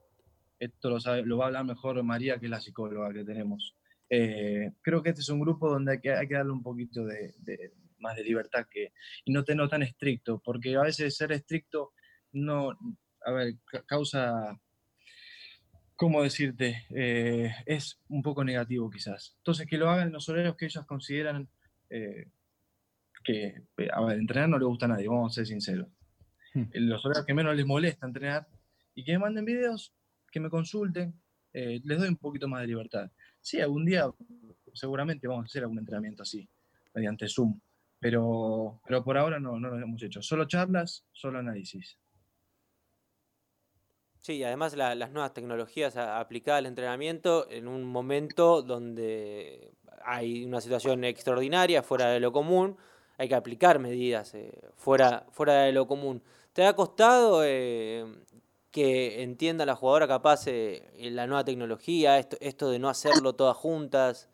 Esto 0.59 0.91
lo, 0.91 0.97
lo 1.23 1.37
va 1.37 1.45
a 1.45 1.47
hablar 1.47 1.65
mejor 1.65 2.01
María, 2.03 2.37
que 2.37 2.45
es 2.45 2.51
la 2.51 2.61
psicóloga 2.61 3.11
que 3.11 3.23
tenemos. 3.23 3.75
Eh, 4.09 4.71
creo 4.81 5.01
que 5.01 5.09
este 5.09 5.21
es 5.21 5.29
un 5.29 5.39
grupo 5.39 5.69
donde 5.69 5.93
hay 5.93 5.99
que, 5.99 6.11
hay 6.13 6.27
que 6.27 6.35
darle 6.35 6.51
un 6.51 6.63
poquito 6.63 7.05
de, 7.05 7.33
más 7.99 8.15
de 8.15 8.23
libertad 8.23 8.67
que, 8.69 8.93
y 9.23 9.31
no 9.31 9.43
tenerlo 9.43 9.69
tan 9.69 9.83
estricto, 9.83 10.41
porque 10.43 10.75
a 10.75 10.81
veces 10.81 11.15
ser 11.15 11.31
estricto 11.31 11.93
no, 12.31 12.77
a 13.25 13.31
ver, 13.31 13.55
causa, 13.85 14.59
¿cómo 15.95 16.21
decirte? 16.21 16.85
Eh, 16.89 17.53
es 17.65 17.99
un 18.09 18.21
poco 18.21 18.43
negativo 18.43 18.89
quizás. 18.89 19.35
Entonces, 19.37 19.67
que 19.67 19.77
lo 19.77 19.89
hagan 19.89 20.11
los 20.11 20.27
horarios 20.29 20.55
que 20.55 20.65
ellos 20.65 20.85
consideran 20.85 21.49
eh, 21.89 22.27
que, 23.23 23.63
a 23.91 24.05
ver, 24.05 24.19
entrenar 24.19 24.49
no 24.49 24.59
le 24.59 24.65
gusta 24.65 24.85
a 24.85 24.89
nadie, 24.89 25.07
vamos 25.07 25.31
a 25.31 25.35
ser 25.35 25.47
sinceros. 25.47 25.87
Hmm. 26.53 26.65
Los 26.73 27.05
horarios 27.05 27.25
que 27.25 27.33
menos 27.33 27.55
les 27.55 27.65
molesta 27.65 28.05
entrenar 28.05 28.47
y 28.93 29.03
que 29.03 29.13
me 29.13 29.19
manden 29.19 29.45
videos, 29.45 29.93
que 30.31 30.39
me 30.39 30.49
consulten, 30.49 31.19
les 31.55 31.99
doy 31.99 32.09
un 32.09 32.17
poquito 32.17 32.47
más 32.47 32.61
de 32.61 32.67
libertad. 32.67 33.09
Sí, 33.41 33.61
algún 33.61 33.85
día 33.85 34.09
seguramente 34.73 35.27
vamos 35.27 35.43
a 35.43 35.47
hacer 35.47 35.63
algún 35.63 35.79
entrenamiento 35.79 36.23
así, 36.23 36.47
mediante 36.93 37.27
Zoom, 37.27 37.59
pero, 37.99 38.81
pero 38.85 39.03
por 39.03 39.17
ahora 39.17 39.39
no, 39.39 39.59
no 39.59 39.69
lo 39.69 39.77
hemos 39.77 40.01
hecho. 40.03 40.21
Solo 40.21 40.45
charlas, 40.45 41.05
solo 41.11 41.39
análisis. 41.39 41.97
Sí, 44.25 44.43
además 44.43 44.75
las 44.75 45.11
nuevas 45.11 45.35
tecnologías 45.35 45.95
aplicadas 45.97 46.57
al 46.57 46.65
entrenamiento 46.65 47.47
en 47.51 47.67
un 47.67 47.83
momento 47.83 48.63
donde 48.63 49.71
hay 50.03 50.45
una 50.45 50.61
situación 50.61 51.03
extraordinaria, 51.03 51.83
fuera 51.83 52.09
de 52.09 52.19
lo 52.19 52.31
común, 52.31 52.75
hay 53.19 53.27
que 53.27 53.35
aplicar 53.35 53.77
medidas 53.77 54.33
eh, 54.33 54.51
fuera, 54.77 55.27
fuera 55.29 55.61
de 55.61 55.71
lo 55.71 55.85
común. 55.87 56.23
¿Te 56.53 56.65
ha 56.65 56.73
costado 56.73 57.43
eh, 57.45 58.03
que 58.75 59.23
entienda 59.23 59.65
la 59.65 59.73
jugadora 59.73 60.05
capaz 60.05 60.47
eh, 60.47 60.83
la 60.99 61.27
nueva 61.27 61.45
tecnología, 61.45 62.19
esto, 62.19 62.35
esto 62.41 62.69
de 62.69 62.77
no 62.77 62.89
hacerlo 62.89 63.31
todas 63.31 63.55
juntas, 63.55 64.27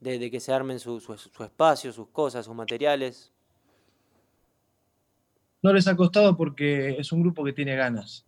de, 0.00 0.30
que 0.30 0.40
se 0.40 0.54
armen 0.54 0.80
su, 0.80 0.96
espacio, 1.44 1.92
sus 1.92 2.08
cosas, 2.08 2.46
sus 2.46 2.54
materiales? 2.54 3.30
No 5.60 5.70
les 5.70 5.86
ha 5.86 5.94
costado 5.94 6.34
porque 6.34 6.96
es 6.98 7.12
un 7.12 7.20
grupo 7.20 7.44
que 7.44 7.52
tiene 7.52 7.76
ganas. 7.76 8.24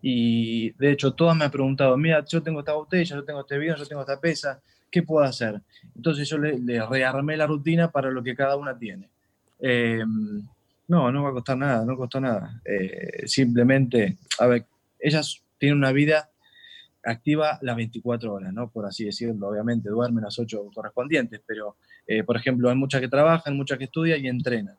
Y 0.00 0.70
de 0.70 0.92
hecho, 0.92 1.12
todas 1.12 1.36
me 1.36 1.44
han 1.44 1.50
preguntado, 1.50 1.98
mira, 1.98 2.24
yo 2.24 2.42
tengo 2.42 2.60
esta 2.60 2.72
botella, 2.72 3.16
yo 3.16 3.24
tengo 3.24 3.40
este 3.40 3.58
video, 3.58 3.76
yo 3.76 3.86
tengo 3.86 4.00
esta 4.00 4.18
pesa, 4.18 4.62
¿qué 4.90 5.02
puedo 5.02 5.22
hacer? 5.26 5.60
Entonces 5.94 6.26
yo 6.26 6.38
le, 6.38 6.82
rearmé 6.86 7.36
la 7.36 7.46
rutina 7.46 7.90
para 7.90 8.10
lo 8.10 8.22
que 8.22 8.34
cada 8.34 8.56
una 8.56 8.74
tiene. 8.78 9.10
Em, 9.60 10.42
no, 10.88 11.12
no 11.12 11.22
va 11.22 11.28
a 11.28 11.32
costar 11.34 11.58
nada, 11.58 11.84
no 11.84 11.94
costó 11.94 12.22
nada. 12.22 12.58
Eh, 12.64 13.26
simplemente, 13.26 14.16
a 14.38 14.46
ver, 14.46 14.64
ellas 15.04 15.42
tienen 15.58 15.78
una 15.78 15.92
vida 15.92 16.30
activa 17.04 17.58
las 17.60 17.76
24 17.76 18.32
horas, 18.32 18.52
¿no? 18.52 18.70
Por 18.70 18.86
así 18.86 19.04
decirlo, 19.04 19.48
obviamente 19.48 19.90
duermen 19.90 20.24
las 20.24 20.38
8 20.38 20.70
correspondientes, 20.74 21.42
pero, 21.46 21.76
eh, 22.06 22.24
por 22.24 22.36
ejemplo, 22.36 22.70
hay 22.70 22.76
muchas 22.76 23.02
que 23.02 23.08
trabajan, 23.08 23.56
muchas 23.56 23.76
que 23.76 23.84
estudian 23.84 24.24
y 24.24 24.28
entrenan. 24.28 24.76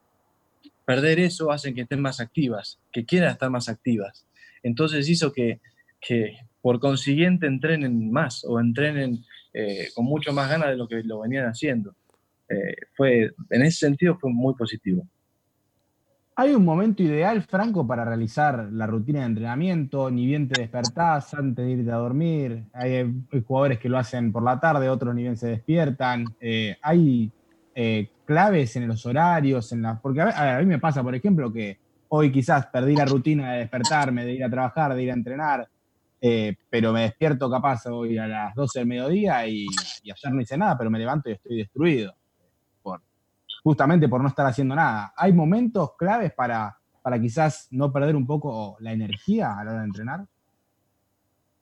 Perder 0.86 1.20
eso 1.20 1.52
hace 1.52 1.74
que 1.74 1.82
estén 1.82 2.02
más 2.02 2.20
activas, 2.20 2.80
que 2.92 3.06
quieran 3.06 3.32
estar 3.32 3.50
más 3.52 3.70
activas. 3.70 4.26
Entonces 4.64 5.08
hizo 5.08 5.32
que, 5.32 5.60
que 6.02 6.38
por 6.62 6.80
consiguiente 6.80 7.46
entrenen 7.46 8.12
más 8.12 8.44
o 8.44 8.60
entrenen 8.60 9.24
eh, 9.54 9.90
con 9.94 10.06
mucho 10.06 10.34
más 10.34 10.50
ganas 10.50 10.70
de 10.70 10.78
lo 10.78 10.88
que 10.88 11.04
lo 11.04 11.20
venían 11.20 11.46
haciendo. 11.46 11.96
Eh, 12.50 12.76
fue, 12.96 13.32
en 13.52 13.62
ese 13.62 13.78
sentido 13.86 14.18
fue 14.20 14.32
muy 14.32 14.56
positivo. 14.56 15.08
¿Hay 16.38 16.54
un 16.54 16.66
momento 16.66 17.02
ideal, 17.02 17.42
Franco, 17.44 17.88
para 17.88 18.04
realizar 18.04 18.68
la 18.74 18.86
rutina 18.86 19.22
de 19.22 19.28
entrenamiento? 19.28 20.12
Ni 20.12 20.26
bien 20.26 20.50
te 20.50 20.60
despertás 20.60 21.34
antes 21.34 21.66
de 21.66 21.72
irte 21.72 21.92
a 21.92 21.96
dormir. 21.96 22.66
Hay, 22.74 23.10
jugadores 23.48 23.80
que 23.80 23.88
lo 23.88 23.98
hacen 23.98 24.34
por 24.34 24.44
la 24.44 24.60
tarde, 24.60 24.90
otros 24.90 25.16
ni 25.16 25.22
bien 25.22 25.38
se 25.38 25.48
despiertan. 25.48 26.26
Eh, 26.42 26.76
¿Hay 26.82 27.32
eh, 27.74 28.10
claves 28.26 28.76
en 28.76 28.86
los 28.86 29.06
horarios, 29.06 29.72
en 29.72 29.84
la, 29.84 29.98
porque 29.98 30.20
a, 30.20 30.58
mí 30.60 30.66
me 30.66 30.78
pasa, 30.78 31.02
por 31.02 31.16
ejemplo, 31.16 31.54
que 31.54 31.80
hoy 32.10 32.34
quizás 32.34 32.66
perdí 32.66 32.98
la 32.98 33.06
rutina 33.06 33.54
de 33.54 33.60
despertarme, 33.60 34.26
de 34.26 34.34
ir 34.34 34.44
a 34.44 34.50
trabajar, 34.50 34.94
de 34.94 35.04
ir 35.04 35.12
a 35.12 35.14
entrenar, 35.14 35.70
eh, 36.20 36.54
pero 36.70 36.92
me 36.92 37.04
despierto 37.04 37.50
capaz 37.50 37.86
hoy 37.86 38.18
a 38.18 38.28
las 38.28 38.56
12 38.56 38.80
del 38.80 38.88
mediodía 38.90 39.48
y, 39.48 39.68
y, 40.04 40.12
ayer 40.12 40.34
no 40.34 40.42
hice 40.42 40.58
nada, 40.58 40.78
pero 40.78 40.90
me 40.90 41.00
levanto 41.00 41.30
y 41.30 41.34
estoy 41.34 41.58
destruido, 41.60 42.14
justamente 43.66 44.08
por 44.08 44.22
no 44.22 44.28
estar 44.28 44.46
haciendo 44.46 44.76
nada. 44.76 45.12
¿Hay 45.18 45.34
momentos 45.34 45.96
claves 45.98 46.32
para, 46.34 46.78
para 47.02 47.20
quizás 47.20 47.68
no 47.72 47.92
perder 47.92 48.16
un 48.16 48.28
poco 48.28 48.78
la 48.80 48.94
energía 48.94 49.58
a 49.58 49.64
la 49.64 49.72
hora 49.72 49.80
de 49.80 49.86
entrenar? 49.88 50.26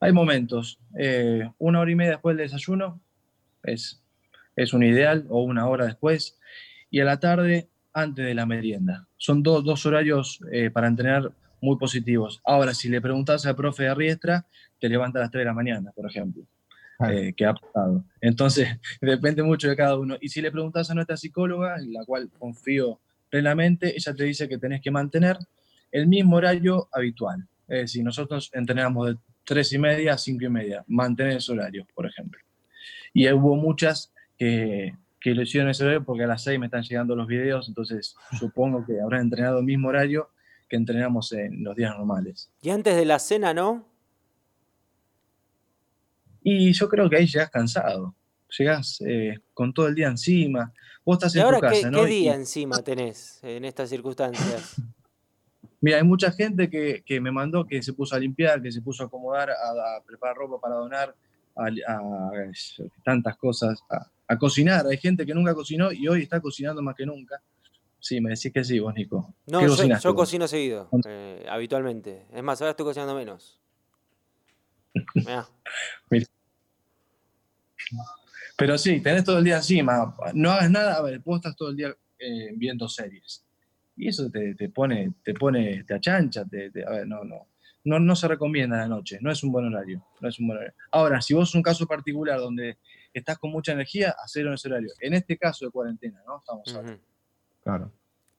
Hay 0.01 0.11
momentos. 0.11 0.81
Eh, 0.99 1.49
una 1.59 1.79
hora 1.79 1.89
y 1.89 1.95
media 1.95 2.11
después 2.11 2.35
del 2.35 2.47
desayuno 2.47 2.99
es, 3.63 4.03
es 4.57 4.73
un 4.73 4.83
ideal, 4.83 5.25
o 5.29 5.43
una 5.43 5.65
hora 5.65 5.85
después, 5.85 6.37
y 6.91 6.99
a 6.99 7.05
la 7.05 7.21
tarde 7.21 7.69
antes 7.93 8.25
de 8.25 8.35
la 8.35 8.45
merienda. 8.45 9.07
Son 9.15 9.41
dos 9.41 9.85
horarios 9.85 10.41
eh, 10.51 10.71
para 10.71 10.87
entrenar 10.87 11.31
muy 11.61 11.77
positivos. 11.77 12.41
Ahora, 12.43 12.73
si 12.73 12.89
le 12.89 12.99
preguntas 12.99 13.45
al 13.45 13.55
profe 13.55 13.83
de 13.83 13.95
Riestra, 13.95 14.45
te 14.77 14.89
levanta 14.89 15.19
a 15.19 15.21
las 15.21 15.31
3 15.31 15.39
de 15.39 15.45
la 15.45 15.53
mañana, 15.53 15.93
por 15.95 16.05
ejemplo, 16.05 16.43
eh, 17.09 17.33
que 17.35 17.45
ha 17.45 17.53
pasado. 17.53 18.03
Entonces, 18.21 18.67
depende 19.01 19.43
mucho 19.43 19.69
de 19.69 19.75
cada 19.75 19.97
uno. 19.97 20.17
Y 20.21 20.29
si 20.29 20.41
le 20.41 20.51
preguntas 20.51 20.89
a 20.89 20.93
nuestra 20.93 21.17
psicóloga, 21.17 21.77
en 21.77 21.93
la 21.93 22.05
cual 22.05 22.29
confío 22.37 22.99
plenamente, 23.29 23.95
ella 23.95 24.13
te 24.13 24.23
dice 24.23 24.47
que 24.47 24.57
tenés 24.57 24.81
que 24.81 24.91
mantener 24.91 25.37
el 25.91 26.07
mismo 26.07 26.37
horario 26.37 26.87
habitual. 26.91 27.47
Es 27.67 27.81
decir, 27.81 28.03
nosotros 28.03 28.49
entrenamos 28.53 29.07
de 29.07 29.17
3 29.45 29.73
y 29.73 29.77
media 29.79 30.13
a 30.13 30.17
5 30.17 30.45
y 30.45 30.49
media, 30.49 30.83
mantener 30.87 31.37
ese 31.37 31.51
horario, 31.51 31.85
por 31.93 32.05
ejemplo. 32.05 32.39
Y 33.13 33.29
hubo 33.31 33.55
muchas 33.55 34.13
que, 34.37 34.95
que 35.19 35.33
lo 35.33 35.41
hicieron 35.41 35.69
ese 35.69 35.83
horario 35.83 36.03
porque 36.03 36.23
a 36.23 36.27
las 36.27 36.43
6 36.43 36.59
me 36.59 36.65
están 36.67 36.83
llegando 36.83 37.15
los 37.15 37.27
videos, 37.27 37.67
entonces 37.67 38.15
supongo 38.39 38.85
que 38.85 38.99
habrán 38.99 39.21
entrenado 39.21 39.59
el 39.59 39.65
mismo 39.65 39.89
horario 39.89 40.29
que 40.69 40.75
entrenamos 40.75 41.31
en 41.33 41.63
los 41.63 41.75
días 41.75 41.95
normales. 41.95 42.51
Y 42.61 42.69
antes 42.69 42.95
de 42.95 43.05
la 43.05 43.19
cena, 43.19 43.53
¿no? 43.53 43.92
Y 46.43 46.73
yo 46.73 46.89
creo 46.89 47.09
que 47.09 47.17
ahí 47.17 47.25
llegas 47.25 47.49
cansado, 47.49 48.15
llegas 48.57 49.01
eh, 49.01 49.39
con 49.53 49.73
todo 49.73 49.87
el 49.87 49.95
día 49.95 50.07
encima. 50.07 50.73
Vos 51.05 51.17
estás 51.17 51.35
¿Y 51.35 51.39
en 51.39 51.45
ahora 51.45 51.57
tu 51.57 51.61
casa, 51.61 51.89
¿no? 51.89 52.01
qué 52.01 52.05
día 52.07 52.35
encima 52.35 52.81
tenés 52.81 53.39
en 53.43 53.65
estas 53.65 53.89
circunstancias? 53.89 54.75
Mira, 55.81 55.97
hay 55.97 56.03
mucha 56.03 56.31
gente 56.31 56.69
que, 56.69 57.03
que, 57.05 57.19
me 57.19 57.29
mandó 57.29 57.65
que 57.65 57.83
se 57.83 57.91
puso 57.91 58.15
a 58.15 58.19
limpiar, 58.19 58.61
que 58.61 58.71
se 58.71 58.81
puso 58.81 59.03
a 59.03 59.07
acomodar, 59.07 59.49
a, 59.49 59.97
a 59.97 60.03
preparar 60.05 60.37
ropa 60.37 60.59
para 60.61 60.75
donar, 60.75 61.13
a, 61.55 61.65
a 61.65 62.41
tantas 63.03 63.35
cosas, 63.37 63.79
a, 63.89 64.37
cocinar. 64.37 64.85
Hay 64.87 64.97
gente 64.97 65.25
que 65.25 65.33
nunca 65.33 65.53
cocinó 65.53 65.91
y 65.91 66.07
hoy 66.07 66.23
está 66.23 66.39
cocinando 66.39 66.81
más 66.81 66.95
que 66.95 67.05
nunca. 67.05 67.41
Sí, 67.99 68.19
me 68.19 68.31
decís 68.31 68.51
que 68.51 68.63
sí, 68.63 68.79
vos, 68.79 68.93
Nico. 68.93 69.33
No, 69.45 69.59
¿Qué 69.59 69.67
yo, 69.67 69.99
yo 69.99 70.15
cocino 70.15 70.47
seguido, 70.47 70.89
eh, 71.05 71.45
habitualmente. 71.49 72.25
Es 72.33 72.43
más, 72.43 72.61
ahora 72.61 72.71
estoy 72.71 72.85
cocinando 72.85 73.15
menos. 73.15 73.61
Mirá. 75.15 75.47
Pero 78.57 78.77
sí, 78.77 79.01
tenés 79.01 79.23
todo 79.23 79.39
el 79.39 79.43
día 79.43 79.57
encima. 79.57 80.15
No 80.33 80.51
hagas 80.51 80.69
nada, 80.69 80.95
a 80.95 81.01
ver, 81.01 81.19
vos 81.19 81.37
estás 81.37 81.55
todo 81.55 81.69
el 81.69 81.75
día 81.77 81.95
eh, 82.19 82.51
viendo 82.55 82.87
series. 82.87 83.43
Y 83.95 84.07
eso 84.07 84.29
te, 84.29 84.55
te, 84.55 84.69
pone, 84.69 85.13
te 85.23 85.33
pone, 85.33 85.83
te 85.83 85.93
achancha, 85.93 86.45
te, 86.45 86.69
te- 86.71 86.85
a 86.85 86.89
ver, 86.91 87.07
no, 87.07 87.23
no. 87.23 87.47
No, 87.85 87.99
no 87.99 88.15
se 88.15 88.29
recomienda 88.29 88.77
la 88.77 88.87
noche, 88.87 89.17
no 89.19 89.29
es 89.29 89.43
un 89.43 89.51
buen 89.51 89.65
horario, 89.65 90.05
no 90.21 90.29
es 90.29 90.39
un 90.39 90.47
buen 90.47 90.57
horario. 90.57 90.73
Ahora, 90.91 91.19
si 91.21 91.33
vos 91.33 91.49
es 91.49 91.55
un 91.55 91.61
caso 91.61 91.85
particular 91.85 92.39
donde 92.39 92.77
estás 93.13 93.37
con 93.37 93.51
mucha 93.51 93.73
energía, 93.73 94.15
hacerlo 94.23 94.51
en 94.51 94.55
ese 94.55 94.69
horario. 94.69 94.89
En 95.01 95.13
este 95.13 95.37
caso 95.37 95.65
de 95.65 95.71
cuarentena, 95.71 96.21
¿no? 96.25 96.37
Estamos 96.37 96.67
hablando. 96.69 96.93
Ujú. 96.93 97.01
Claro. 97.61 97.91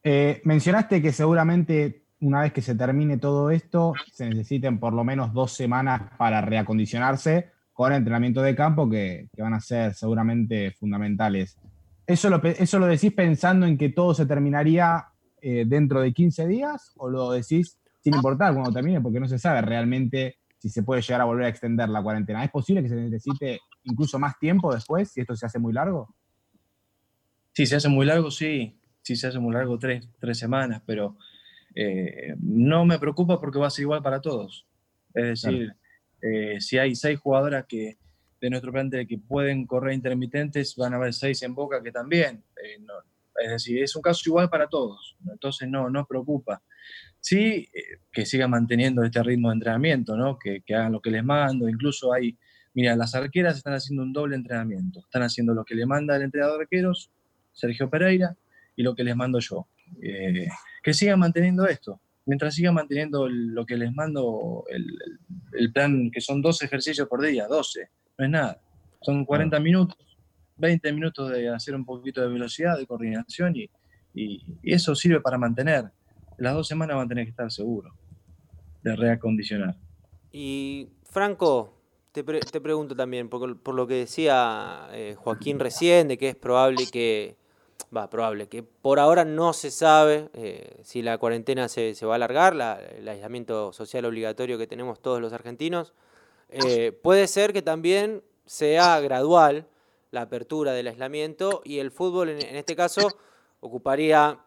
Eh, 0.03 0.41
mencionaste 0.45 1.03
que 1.03 1.13
seguramente 1.13 2.05
una 2.21 2.41
vez 2.41 2.55
que 2.55 2.63
se 2.63 2.75
termine 2.75 3.19
todo 3.19 3.51
esto, 3.51 3.93
se 4.13 4.31
necesiten 4.31 4.79
por 4.81 4.95
lo 4.95 5.05
menos 5.05 5.35
dos 5.35 5.53
semanas 5.53 6.11
para 6.17 6.41
reacondicionarse 6.41 7.51
con 7.75 7.93
entrenamiento 7.93 8.41
de 8.41 8.55
campo 8.55 8.89
que, 8.89 9.29
que 9.35 9.43
van 9.43 9.53
a 9.53 9.61
ser 9.61 9.95
seguramente 9.95 10.71
fundamentales. 10.71 11.59
¿Eso 12.07 12.31
lo, 12.31 12.43
¿Eso 12.43 12.79
lo 12.79 12.87
decís 12.87 13.13
pensando 13.13 13.67
en 13.67 13.77
que 13.77 13.89
todo 13.89 14.15
se 14.15 14.27
terminaría 14.27 15.07
eh, 15.43 15.65
dentro 15.67 16.01
de 16.01 16.13
15 16.13 16.47
días 16.47 16.93
o 16.97 17.11
lo 17.11 17.33
decís 17.33 17.79
sin 18.01 18.15
importar 18.15 18.55
cuando 18.55 18.73
termine? 18.73 19.01
Porque 19.01 19.21
no 19.21 19.27
se 19.27 19.39
sabe 19.39 19.61
realmente 19.61 20.37
si 20.59 20.69
se 20.69 20.83
puede 20.85 21.03
llegar 21.03 21.21
a 21.21 21.25
volver 21.25 21.47
a 21.47 21.49
extender 21.49 21.89
la 21.89 22.03
cuarentena. 22.03 22.45
¿Es 22.45 22.51
posible 22.51 22.83
que 22.83 22.89
se 22.89 22.95
necesite 22.95 23.61
incluso 23.83 24.19
más 24.19 24.39
tiempo 24.39 24.73
después 24.73 25.11
si 25.11 25.21
esto 25.21 25.35
se 25.35 25.47
hace 25.47 25.59
muy 25.59 25.73
largo? 25.73 26.15
Si 27.53 27.67
se 27.67 27.77
hace 27.77 27.89
muy 27.89 28.07
largo, 28.07 28.31
sí. 28.31 28.79
Si 29.03 29.17
se 29.17 29.27
hace 29.27 29.39
muy 29.39 29.53
largo, 29.53 29.79
tres, 29.79 30.09
tres 30.19 30.39
semanas, 30.39 30.81
pero 30.87 31.17
eh, 31.75 32.35
no 32.41 32.87
me 32.87 32.99
preocupa 32.99 33.41
porque 33.41 33.59
va 33.59 33.67
a 33.67 33.71
ser 33.71 33.83
igual 33.83 34.03
para 34.03 34.21
todos. 34.21 34.67
Es 35.13 35.43
decir, 35.43 35.75
eh, 36.25 36.61
si 36.61 36.79
hay 36.79 36.95
seis 36.95 37.19
jugadoras 37.19 37.67
que 37.69 37.99
de 38.41 38.51
nuestro 38.51 38.73
plantel 38.73 39.07
que 39.07 39.19
pueden 39.19 39.67
correr 39.67 39.95
intermitentes, 39.95 40.75
van 40.77 40.93
a 40.93 40.97
haber 40.97 41.13
seis 41.15 41.43
en 41.43 41.55
Boca 41.55 41.83
que 41.83 41.93
también. 41.93 42.43
Eh, 42.63 42.79
es 43.43 43.51
decir, 43.51 43.83
es 43.83 43.95
un 43.97 44.03
caso 44.03 44.23
igual 44.27 44.49
para 44.49 44.69
todos. 44.69 45.17
Entonces 45.31 45.69
no, 45.69 45.91
no 45.91 46.07
preocupa. 46.07 46.63
Sí, 47.21 47.69
eh, 47.73 47.99
que 48.13 48.27
sigan 48.27 48.51
manteniendo 48.51 49.03
este 49.03 49.23
ritmo 49.23 49.49
de 49.49 49.55
entrenamiento, 49.55 50.17
¿no? 50.17 50.39
Que, 50.39 50.63
que 50.63 50.75
hagan 50.75 50.93
lo 50.93 51.01
que 51.01 51.11
les 51.11 51.25
mando. 51.25 51.69
Incluso 51.69 52.13
hay, 52.13 52.39
mira, 52.75 52.97
las 52.97 53.15
arqueras 53.15 53.57
están 53.57 53.75
haciendo 53.75 54.03
un 54.03 54.13
doble 54.13 54.37
entrenamiento. 54.37 55.01
Están 55.01 55.23
haciendo 55.23 55.55
lo 55.55 55.65
que 55.65 55.75
le 55.75 55.87
manda 55.87 56.17
el 56.17 56.23
entrenador 56.23 56.59
de 56.59 56.63
arqueros, 56.65 57.11
Sergio 57.53 57.91
Pereira, 57.91 58.37
y 58.77 58.83
lo 58.83 58.95
que 58.95 59.05
les 59.05 59.17
mando 59.17 59.39
yo. 59.41 59.69
Eh, 60.03 60.49
que 60.83 60.95
sigan 60.95 61.19
manteniendo 61.19 61.67
esto. 61.67 62.01
Mientras 62.27 62.55
sigan 62.55 62.75
manteniendo 62.75 63.27
el- 63.27 63.49
lo 63.49 63.67
que 63.67 63.77
les 63.77 63.93
mando, 63.93 64.65
el, 64.69 64.87
el- 65.53 65.73
plan, 65.73 66.11
que 66.11 66.21
son 66.21 66.41
12 66.41 66.65
ejercicios 66.67 67.07
por 67.09 67.21
día, 67.23 67.47
12, 67.47 67.89
no 68.19 68.25
es 68.25 68.31
nada. 68.31 68.61
Son 69.03 69.25
40 69.25 69.61
minutos, 69.61 69.99
20 70.57 70.93
minutos 70.93 71.31
de 71.31 71.49
hacer 71.51 71.75
un 71.75 71.85
poquito 71.85 72.23
de 72.23 72.29
velocidad, 72.29 72.79
de 72.79 72.87
coordinación, 72.87 73.55
y, 73.57 73.69
y- 74.15 74.43
y 74.63 74.73
eso 74.73 74.95
sirve 74.95 75.21
para 75.21 75.37
mantener. 75.37 75.91
Las 76.39 76.55
dos 76.55 76.67
semanas 76.67 76.97
van 76.97 77.07
a 77.07 77.09
tener 77.09 77.25
que 77.25 77.31
estar 77.31 77.51
seguros 77.51 77.93
de 78.83 78.97
reacondicionar. 78.97 79.77
Y 80.33 80.89
Franco, 81.05 81.81
te, 82.13 82.25
pre- 82.25 82.41
te 82.41 82.61
pregunto 82.61 82.97
también, 82.97 83.29
por, 83.29 83.61
por 83.61 83.75
lo 83.75 83.87
que 83.87 83.95
decía 83.95 84.89
eh, 84.93 85.15
Joaquín 85.17 85.61
recién, 85.61 86.09
de 86.09 86.17
que 86.19 86.31
es 86.31 86.37
probable 86.37 86.87
que, 86.91 87.37
va, 87.95 88.11
probable, 88.11 88.49
que 88.49 88.63
por 88.63 88.99
ahora 88.99 89.25
no 89.25 89.53
se 89.53 89.71
sabe 89.71 90.29
eh, 90.35 90.81
si 90.83 91.03
la 91.03 91.19
cuarentena 91.19 91.69
se, 91.69 91.95
se 91.95 92.07
va 92.07 92.15
a 92.15 92.17
alargar, 92.17 92.55
la- 92.55 92.81
el 92.81 93.09
aislamiento 93.09 93.73
social 93.73 94.05
obligatorio 94.05 94.59
que 94.59 94.67
tenemos 94.67 95.01
todos 95.01 95.21
los 95.21 95.33
argentinos. 95.33 95.95
Eh, 96.49 96.93
puede 97.03 97.27
ser 97.27 97.53
que 97.53 97.63
también 97.63 98.23
sea 98.47 99.01
gradual 99.01 99.67
la 100.11 100.23
apertura 100.23 100.73
del 100.73 100.87
aislamiento 100.87 101.63
y 101.65 101.79
el 101.79 101.91
fútbol 101.91 102.29
en, 102.29 102.57
este 102.57 102.77
caso 102.77 103.09
ocuparía 103.61 104.39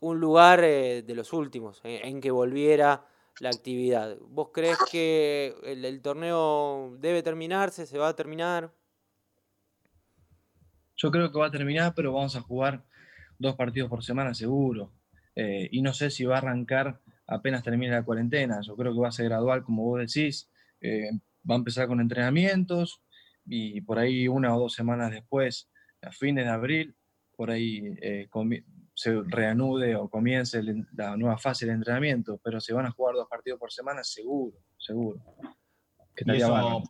un 0.00 0.20
lugar 0.20 0.62
eh, 0.62 1.02
de 1.02 1.14
los 1.14 1.32
últimos 1.32 1.80
en, 1.84 2.20
que 2.20 2.30
volviera 2.30 3.06
la 3.40 3.50
actividad. 3.50 4.16
¿Vos 4.20 4.48
crees 4.52 4.78
que 4.90 5.54
el 5.64 6.02
torneo 6.02 6.92
debe 6.98 7.22
terminarse? 7.22 7.86
¿Se 7.86 7.98
va 7.98 8.08
a 8.08 8.16
terminar? 8.16 8.70
Yo 10.98 11.10
creo 11.10 11.32
que 11.32 11.38
va 11.38 11.46
a 11.46 11.50
terminar, 11.50 11.94
pero 11.94 12.12
vamos 12.12 12.36
a 12.36 12.42
jugar 12.42 12.84
dos 13.38 13.54
partidos 13.54 13.88
por 13.88 14.04
semana 14.04 14.34
seguro. 14.34 14.92
Eh, 15.34 15.68
y 15.70 15.80
no 15.80 15.94
sé 15.94 16.10
si 16.10 16.24
va 16.24 16.34
a 16.34 16.38
arrancar 16.38 17.00
apenas 17.28 17.62
termine 17.62 17.92
la 17.92 18.04
cuarentena. 18.04 18.60
Yo 18.62 18.74
creo 18.76 18.92
que 18.92 19.00
va 19.00 19.08
a 19.08 19.12
ser 19.12 19.26
gradual, 19.26 19.62
como 19.62 19.84
vos 19.84 20.00
decís. 20.00 20.50
Eh, 20.80 21.10
va 21.48 21.54
a 21.54 21.58
empezar 21.58 21.86
con 21.86 22.00
entrenamientos 22.00 23.02
y 23.46 23.80
por 23.82 23.98
ahí 23.98 24.28
una 24.28 24.54
o 24.54 24.60
dos 24.60 24.74
semanas 24.74 25.10
después, 25.10 25.70
a 26.02 26.10
fines 26.10 26.44
de 26.44 26.50
abril, 26.50 26.96
por 27.36 27.50
ahí 27.50 27.82
eh, 28.02 28.28
se 28.94 29.22
reanude 29.22 29.94
o 29.96 30.08
comience 30.08 30.60
la 30.94 31.16
nueva 31.16 31.38
fase 31.38 31.66
del 31.66 31.76
entrenamiento. 31.76 32.40
Pero 32.42 32.60
se 32.60 32.72
van 32.72 32.86
a 32.86 32.90
jugar 32.90 33.14
dos 33.14 33.28
partidos 33.28 33.60
por 33.60 33.70
semana 33.70 34.02
seguro, 34.02 34.58
seguro. 34.76 35.22
Que 36.16 36.24
Y 36.26 36.36
eso. 36.38 36.82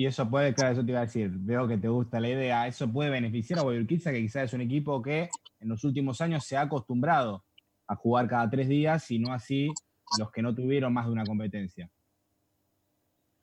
Y 0.00 0.06
eso 0.06 0.30
puede, 0.30 0.54
claro, 0.54 0.72
eso 0.72 0.82
te 0.82 0.92
iba 0.92 1.00
a 1.00 1.04
decir, 1.04 1.28
veo 1.30 1.68
que 1.68 1.76
te 1.76 1.86
gusta 1.86 2.20
la 2.20 2.30
idea, 2.30 2.66
eso 2.66 2.90
puede 2.90 3.10
beneficiar 3.10 3.58
a 3.58 3.62
Guayurquiza, 3.64 4.10
que 4.12 4.22
quizás 4.22 4.44
es 4.44 4.54
un 4.54 4.62
equipo 4.62 5.02
que 5.02 5.28
en 5.58 5.68
los 5.68 5.84
últimos 5.84 6.22
años 6.22 6.46
se 6.46 6.56
ha 6.56 6.62
acostumbrado 6.62 7.44
a 7.86 7.96
jugar 7.96 8.26
cada 8.26 8.48
tres 8.48 8.66
días 8.66 9.10
y 9.10 9.18
no 9.18 9.30
así 9.34 9.68
los 10.18 10.30
que 10.30 10.40
no 10.40 10.54
tuvieron 10.54 10.94
más 10.94 11.04
de 11.04 11.12
una 11.12 11.26
competencia. 11.26 11.90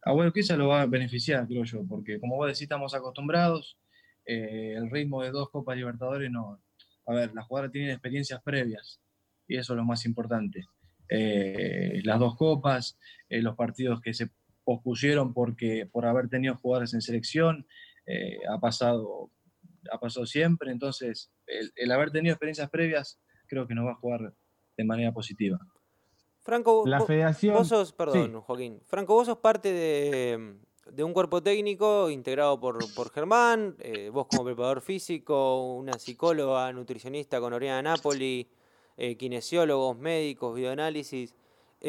A 0.02 0.32
quizá 0.34 0.58
lo 0.58 0.70
va 0.70 0.82
a 0.82 0.86
beneficiar, 0.88 1.46
creo 1.46 1.64
yo, 1.64 1.86
porque 1.88 2.20
como 2.20 2.38
vos 2.38 2.48
decís, 2.48 2.64
estamos 2.64 2.96
acostumbrados, 2.96 3.78
eh, 4.26 4.74
el 4.76 4.90
ritmo 4.90 5.22
de 5.22 5.30
dos 5.30 5.52
Copas 5.52 5.78
Libertadores 5.78 6.32
no. 6.32 6.60
A 7.06 7.14
ver, 7.14 7.36
las 7.36 7.46
jugadoras 7.46 7.72
tienen 7.72 7.92
experiencias 7.92 8.42
previas 8.42 9.00
y 9.48 9.58
eso 9.58 9.74
es 9.74 9.78
lo 9.78 9.86
más 9.86 10.08
importante. 10.08 10.66
Eh, 11.08 12.02
las 12.04 12.18
dos 12.18 12.36
Copas, 12.36 12.98
eh, 13.30 13.44
los 13.44 13.56
partidos 13.56 14.02
que 14.02 14.16
se 14.16 14.32
pospusieron 14.68 15.34
porque, 15.34 15.88
por 15.90 16.06
haber 16.06 16.28
tenido 16.28 16.58
jugadores 16.58 16.94
en 16.94 17.02
selección, 17.02 17.66
eh, 18.06 18.38
ha 18.50 18.60
pasado 18.60 19.32
ha 19.90 19.98
pasado 19.98 20.26
siempre, 20.26 20.72
entonces 20.74 21.32
el, 21.46 21.92
haber 21.94 22.12
tenido 22.12 22.34
experiencias 22.34 22.70
previas 22.70 23.22
creo 23.48 23.66
que 23.66 23.74
nos 23.74 23.86
va 23.86 23.92
a 23.92 23.96
jugar 23.96 24.34
de 24.76 24.84
manera 24.84 25.14
positiva. 25.14 25.58
Franco, 26.42 26.84
la 26.86 27.00
federación... 27.00 27.56
vos 27.56 27.70
sos, 27.70 27.94
perdón, 27.94 28.42
Joaquín, 28.42 28.82
Franco, 28.86 29.14
vos 29.14 29.28
sos 29.28 29.38
parte 29.38 29.72
de, 29.72 31.04
un 31.06 31.14
cuerpo 31.14 31.42
técnico 31.42 32.10
integrado 32.10 32.60
por, 32.60 32.78
por 32.94 33.10
Germán, 33.10 33.78
eh, 33.80 34.10
vos 34.10 34.28
como 34.30 34.44
preparador 34.44 34.82
físico, 34.82 35.76
una 35.76 35.94
psicóloga, 35.94 36.74
nutricionista 36.74 37.40
con 37.40 37.54
Oriana 37.54 37.82
Napoli, 37.82 38.50
eh, 38.98 39.16
kinesiólogos, 39.16 39.98
médicos, 39.98 40.54
bioanálisis. 40.54 41.34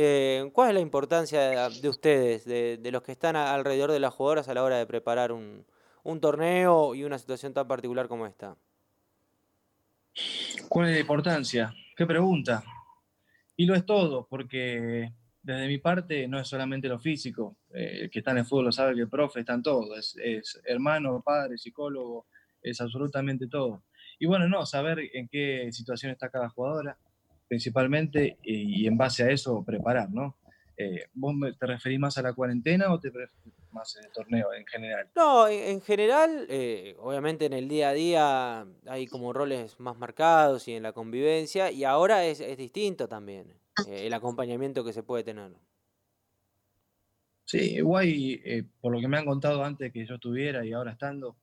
Eh, 0.01 0.49
¿Cuál 0.53 0.69
es 0.69 0.75
la 0.75 0.81
importancia 0.81 1.69
de, 1.69 1.89
ustedes, 1.89 2.45
de, 2.45 2.89
los 2.93 3.03
que 3.03 3.11
están 3.11 3.35
alrededor 3.35 3.91
de 3.91 3.99
las 3.99 4.15
jugadoras 4.15 4.49
a 4.49 4.55
la 4.55 4.63
hora 4.63 4.79
de 4.79 4.87
preparar 4.87 5.33
un, 5.33 5.67
torneo 6.21 6.95
y 6.95 7.03
una 7.03 7.19
situación 7.19 7.53
tan 7.53 7.67
particular 7.67 8.07
como 8.07 8.25
esta? 8.25 8.57
¿Cuál 10.69 10.91
es 10.91 10.95
la 10.95 11.01
importancia? 11.01 11.75
¿Qué 11.97 12.07
pregunta? 12.07 12.63
Y 13.57 13.67
lo 13.67 13.75
es 13.75 13.85
todo, 13.85 14.29
porque 14.31 15.11
desde 15.43 15.67
mi 15.67 15.79
parte 15.79 16.29
no 16.29 16.39
es 16.39 16.47
solamente 16.47 16.87
lo 16.87 17.01
físico. 17.01 17.57
Eh, 17.75 18.03
el 18.03 18.11
que 18.11 18.21
está 18.21 18.31
en 18.31 18.39
el 18.39 18.45
fútbol 18.47 18.67
lo 18.67 18.73
sabe 18.73 18.95
que 18.95 19.01
el 19.01 19.09
profe 19.09 19.41
está 19.41 19.55
en 19.55 19.65
todo. 19.65 19.97
Es, 19.97 20.17
es 20.23 20.61
hermano, 20.65 21.23
padre, 21.23 21.59
psicólogo, 21.59 22.27
es 22.63 22.81
absolutamente 22.81 23.49
todo. 23.49 23.83
Y 24.21 24.27
bueno, 24.27 24.47
no, 24.47 24.65
saber 24.65 25.11
en 25.13 25.27
qué 25.27 25.73
situación 25.73 26.13
está 26.13 26.29
cada 26.29 26.51
jugadora, 26.51 26.97
principalmente, 27.49 28.39
y, 28.43 28.87
en 28.87 28.97
base 28.97 29.25
a 29.25 29.31
eso 29.31 29.65
preparar, 29.65 30.11
¿no? 30.11 30.37
Eh, 30.77 31.07
¿Vos 31.15 31.35
te 31.59 31.67
referís 31.67 31.99
más 31.99 32.19
a 32.19 32.23
la 32.23 32.35
cuarentena 32.35 32.93
o 32.93 33.01
te 33.01 33.11
referís 33.11 33.55
más 33.73 33.97
al 33.97 34.13
torneo 34.13 34.53
en 34.53 34.65
general? 34.67 35.09
No, 35.17 35.49
en 35.49 35.81
general, 35.81 36.47
eh, 36.49 36.95
obviamente 37.01 37.47
en 37.47 37.55
el 37.55 37.69
día 37.69 37.89
a 37.89 37.93
día 37.95 38.67
hay 38.87 39.07
como 39.09 39.33
roles 39.33 39.81
más 39.81 39.99
marcados 39.99 40.69
y 40.69 40.75
en 40.75 40.85
la 40.85 40.93
convivencia, 40.93 41.73
y 41.73 41.83
ahora 41.83 42.25
es, 42.27 42.39
distinto 42.57 43.09
también 43.09 43.55
eh, 43.89 44.07
el 44.07 44.13
acompañamiento 44.13 44.85
que 44.85 44.93
se 44.93 45.03
puede 45.03 45.25
tener. 45.25 45.51
Sí, 47.45 47.81
guay, 47.81 48.69
por 48.81 48.93
lo 48.93 49.01
que 49.01 49.09
me 49.09 49.17
han 49.17 49.25
contado 49.25 49.65
antes 49.65 49.91
que 49.91 50.07
yo 50.07 50.17
estuviera 50.17 50.67
y 50.67 50.75
ahora 50.75 50.93
estando, 50.93 51.39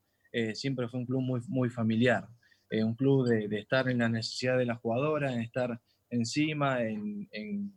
siempre 0.54 0.88
fue 0.88 1.00
un 1.00 1.08
club 1.08 1.22
muy, 1.22 1.42
muy 1.48 1.70
familiar, 1.70 2.28
un 2.72 2.94
club 2.94 3.28
de, 3.28 3.48
de, 3.48 3.60
estar 3.60 3.90
en 3.90 3.98
la 3.98 4.08
necesidad 4.08 4.58
de 4.58 4.66
la 4.66 4.76
jugadora, 4.76 5.34
en 5.34 5.42
estar 5.42 5.82
encima, 6.10 6.84
en, 6.84 7.74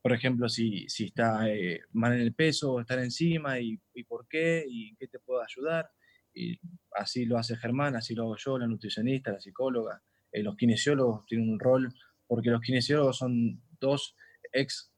por 0.00 0.12
ejemplo, 0.12 0.48
si, 0.48 0.88
si 0.88 1.04
está 1.06 1.48
eh, 1.48 1.80
mal 1.92 2.14
en 2.14 2.20
el 2.20 2.34
peso, 2.34 2.80
estar 2.80 2.98
encima 2.98 3.60
y, 3.60 3.78
por 4.08 4.26
qué 4.28 4.64
y 4.68 4.90
en 4.90 4.96
qué 4.96 5.08
te 5.08 5.20
puedo 5.20 5.42
ayudar. 5.42 5.90
Y 6.34 6.58
así 6.96 7.24
lo 7.24 7.38
hace 7.38 7.56
Germán, 7.56 7.94
así 7.94 8.14
lo 8.14 8.24
hago 8.24 8.36
yo, 8.36 8.58
la 8.58 8.66
nutricionista, 8.66 9.32
la 9.32 9.40
psicóloga. 9.40 10.02
Eh, 10.32 10.42
los 10.42 10.56
kinesiólogos 10.56 11.24
tienen 11.26 11.50
un 11.50 11.60
rol, 11.60 11.94
porque 12.26 12.50
los 12.50 12.60
kinesiólogos 12.60 13.18
son 13.18 13.62
dos 13.78 14.16
ex 14.52 14.92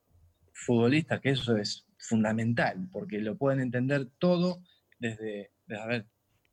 futbolistas, 0.53 1.21
que 1.21 1.31
eso 1.31 1.57
es 1.57 1.87
fundamental, 1.99 2.89
porque 2.93 3.19
lo 3.19 3.37
pueden 3.37 3.61
entender 3.61 4.09
todo 4.19 4.63
desde, 4.99 5.53
desde, 5.67 6.07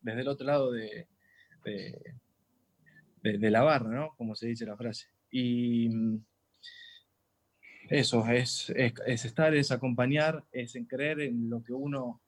el 0.03 0.27
otro 0.27 0.48
lado 0.48 0.72
de, 0.72 1.08
de, 1.63 3.38
de 3.38 3.51
la 3.51 3.62
barra, 3.62 3.89
¿no? 3.89 4.15
Como 4.18 4.36
se 4.36 4.48
dice 4.48 4.65
la 4.65 4.75
frase. 4.75 5.08
Y 5.32 5.90
mm, 5.90 6.26
eso, 7.90 8.26
es, 8.28 8.72
es, 8.76 9.26
estar, 9.26 9.54
es 9.56 9.72
acompañar, 9.72 10.46
es 10.52 10.76
en 10.76 10.86
creer 10.86 11.22
en 11.22 11.50
lo 11.50 11.64
que 11.64 11.74
uno, 11.74 12.22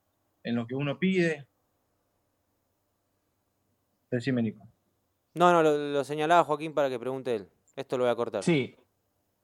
en 0.43 0.55
lo 0.55 0.65
que 0.67 0.75
uno 0.75 0.97
pide. 0.97 1.47
Decime, 4.09 4.41
Nico. 4.41 4.67
No, 5.35 5.51
no, 5.51 5.63
lo, 5.63 6.03
señalaba 6.03 6.43
Joaquín 6.43 6.73
para 6.73 6.89
que 6.89 6.99
pregunte 6.99 7.35
él. 7.35 7.47
Esto 7.75 7.97
lo 7.97 8.03
voy 8.03 8.11
a 8.11 8.15
cortar. 8.15 8.43
Sí. 8.43 8.75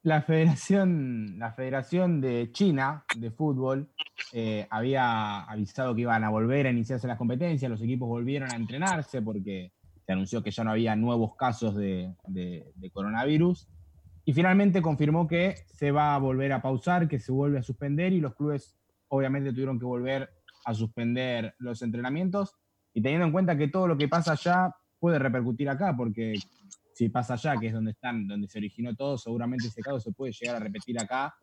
La 0.02 0.22
Federación, 0.22 1.38
la 1.38 1.52
Federación 1.52 2.22
de 2.22 2.50
China 2.52 3.04
de 3.16 3.30
fútbol 3.30 3.90
eh, 4.32 4.66
había 4.70 5.42
avisado 5.42 5.94
que 5.94 6.02
iban 6.02 6.24
a 6.24 6.30
volver 6.30 6.66
a 6.66 6.70
iniciarse 6.70 7.06
las 7.06 7.18
competencias, 7.18 7.70
los 7.70 7.82
equipos 7.82 8.08
volvieron 8.08 8.50
a 8.50 8.56
entrenarse 8.56 9.20
porque 9.20 9.72
anunció 10.12 10.42
que 10.42 10.50
ya 10.50 10.64
no 10.64 10.70
había 10.70 10.96
nuevos 10.96 11.36
casos 11.36 11.76
de, 11.76 12.14
coronavirus. 12.92 13.68
Y 14.24 14.32
finalmente 14.32 14.82
confirmó 14.82 15.26
que 15.26 15.56
se 15.66 15.90
va 15.90 16.14
a 16.14 16.18
volver 16.18 16.52
a 16.52 16.62
pausar, 16.62 17.08
que 17.08 17.18
se 17.18 17.32
vuelve 17.32 17.58
a 17.58 17.62
suspender 17.62 18.12
y 18.12 18.20
los 18.20 18.34
clubes 18.34 18.76
obviamente 19.08 19.50
tuvieron 19.50 19.78
que 19.78 19.86
volver 19.86 20.30
a 20.64 20.74
suspender 20.74 21.54
los 21.58 21.82
entrenamientos. 21.82 22.54
Y 22.92 23.02
teniendo 23.02 23.26
en 23.26 23.32
cuenta 23.32 23.56
que 23.56 23.68
todo 23.68 23.88
lo 23.88 23.96
que 23.96 24.08
pasa 24.08 24.32
allá 24.32 24.74
puede 24.98 25.18
repercutir 25.18 25.68
acá, 25.68 25.96
porque 25.96 26.34
si 26.92 27.08
pasa 27.08 27.34
allá, 27.34 27.56
que 27.58 27.68
es 27.68 27.72
donde 27.72 27.92
están, 27.92 28.26
donde 28.26 28.46
se 28.48 28.58
originó 28.58 28.94
todo, 28.94 29.16
seguramente 29.16 29.68
ese 29.68 29.80
caso 29.80 30.00
se 30.00 30.12
puede 30.12 30.32
llegar 30.32 30.56
a 30.56 30.60
repetir 30.60 31.00
acá 31.00 31.34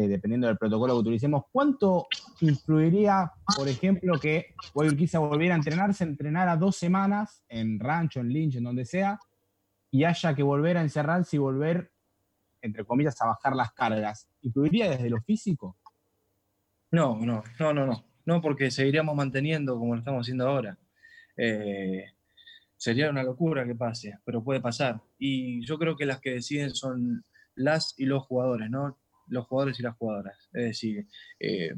eh, 0.00 0.08
dependiendo 0.08 0.46
del 0.46 0.56
protocolo 0.56 0.94
que 0.94 1.00
utilicemos, 1.00 1.44
¿cuánto 1.52 2.06
influiría, 2.40 3.30
por 3.54 3.68
ejemplo, 3.68 4.18
que 4.18 4.54
Guayurquiza 4.72 5.18
volviera 5.18 5.54
a 5.54 5.58
entrenarse, 5.58 6.04
entrenara 6.04 6.56
dos 6.56 6.76
semanas 6.76 7.44
en 7.48 7.78
rancho, 7.78 8.20
en 8.20 8.30
Lynch, 8.30 8.56
en 8.56 8.64
donde 8.64 8.86
sea, 8.86 9.18
y 9.90 10.04
haya 10.04 10.34
que 10.34 10.42
volver 10.42 10.78
a 10.78 10.80
encerrarse 10.80 11.36
y 11.36 11.38
volver, 11.38 11.92
entre 12.62 12.86
comillas, 12.86 13.20
a 13.20 13.26
bajar 13.26 13.54
las 13.54 13.72
cargas? 13.72 14.26
¿Influiría 14.40 14.88
desde 14.88 15.10
lo 15.10 15.20
físico? 15.20 15.76
No, 16.90 17.18
no, 17.18 17.42
no, 17.58 17.74
no, 17.74 17.86
no. 17.86 18.04
No, 18.24 18.40
porque 18.40 18.70
seguiríamos 18.70 19.14
manteniendo 19.14 19.78
como 19.78 19.94
lo 19.94 19.98
estamos 19.98 20.22
haciendo 20.22 20.48
ahora. 20.48 20.78
Eh, 21.36 22.06
sería 22.74 23.10
una 23.10 23.22
locura 23.22 23.66
que 23.66 23.74
pase, 23.74 24.18
pero 24.24 24.42
puede 24.42 24.62
pasar. 24.62 25.02
Y 25.18 25.62
yo 25.66 25.78
creo 25.78 25.94
que 25.94 26.06
las 26.06 26.20
que 26.20 26.30
deciden 26.30 26.70
son 26.70 27.22
las 27.54 27.94
y 27.98 28.06
los 28.06 28.22
jugadores, 28.22 28.70
¿no? 28.70 28.96
Los 29.30 29.46
jugadores 29.46 29.80
y 29.80 29.82
las 29.82 29.96
jugadoras. 29.96 30.48
Es 30.52 30.64
decir, 30.64 31.06
eh, 31.38 31.74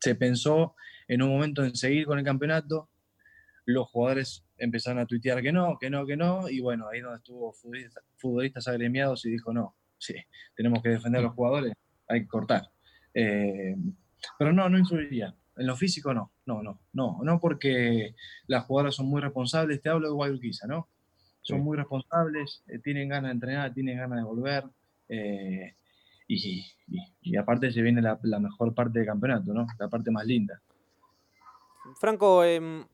se 0.00 0.14
pensó 0.14 0.74
en 1.08 1.22
un 1.22 1.30
momento 1.30 1.64
en 1.64 1.74
seguir 1.74 2.06
con 2.06 2.18
el 2.18 2.24
campeonato, 2.24 2.88
los 3.66 3.88
jugadores 3.88 4.44
empezaron 4.58 5.00
a 5.00 5.06
tuitear 5.06 5.42
que 5.42 5.52
no, 5.52 5.78
que 5.78 5.90
no, 5.90 6.06
que 6.06 6.16
no, 6.16 6.48
y 6.48 6.60
bueno, 6.60 6.88
ahí 6.88 7.00
donde 7.00 7.18
estuvo 7.18 7.52
futbolistas, 7.52 8.68
agremiados 8.68 9.24
y 9.26 9.30
dijo 9.30 9.52
no, 9.52 9.74
sí, 9.98 10.14
tenemos 10.54 10.82
que 10.82 10.90
defender 10.90 11.20
a 11.20 11.24
los 11.24 11.34
jugadores, 11.34 11.72
hay 12.08 12.20
que 12.20 12.28
cortar. 12.28 12.70
Eh, 13.14 13.76
pero 14.38 14.52
no, 14.52 14.68
no 14.68 14.78
influiría. 14.78 15.34
En 15.56 15.66
lo 15.66 15.76
físico 15.76 16.12
no, 16.12 16.32
no, 16.46 16.62
no, 16.62 16.80
no, 16.92 17.20
no 17.22 17.40
porque 17.40 18.14
las 18.46 18.64
jugadoras 18.64 18.96
son 18.96 19.06
muy 19.06 19.20
responsables, 19.20 19.80
te 19.80 19.88
hablo 19.88 20.08
de 20.08 20.14
Guayurquiza, 20.14 20.66
¿no? 20.66 20.88
Son 21.42 21.60
muy 21.60 21.76
responsables, 21.76 22.62
eh, 22.68 22.78
tienen 22.78 23.08
ganas 23.08 23.28
de 23.28 23.34
entrenar, 23.34 23.74
tienen 23.74 23.98
ganas 23.98 24.18
de 24.18 24.24
volver 24.24 24.64
y, 26.26 27.36
aparte 27.36 27.70
se 27.72 27.82
viene 27.82 28.00
la, 28.00 28.38
mejor 28.38 28.74
parte 28.74 28.98
del 28.98 29.06
campeonato, 29.06 29.52
¿no? 29.52 29.66
La 29.78 29.88
parte 29.88 30.10
más 30.10 30.26
linda. 30.26 30.60
Franco, 31.96 32.42
em, 32.44 32.84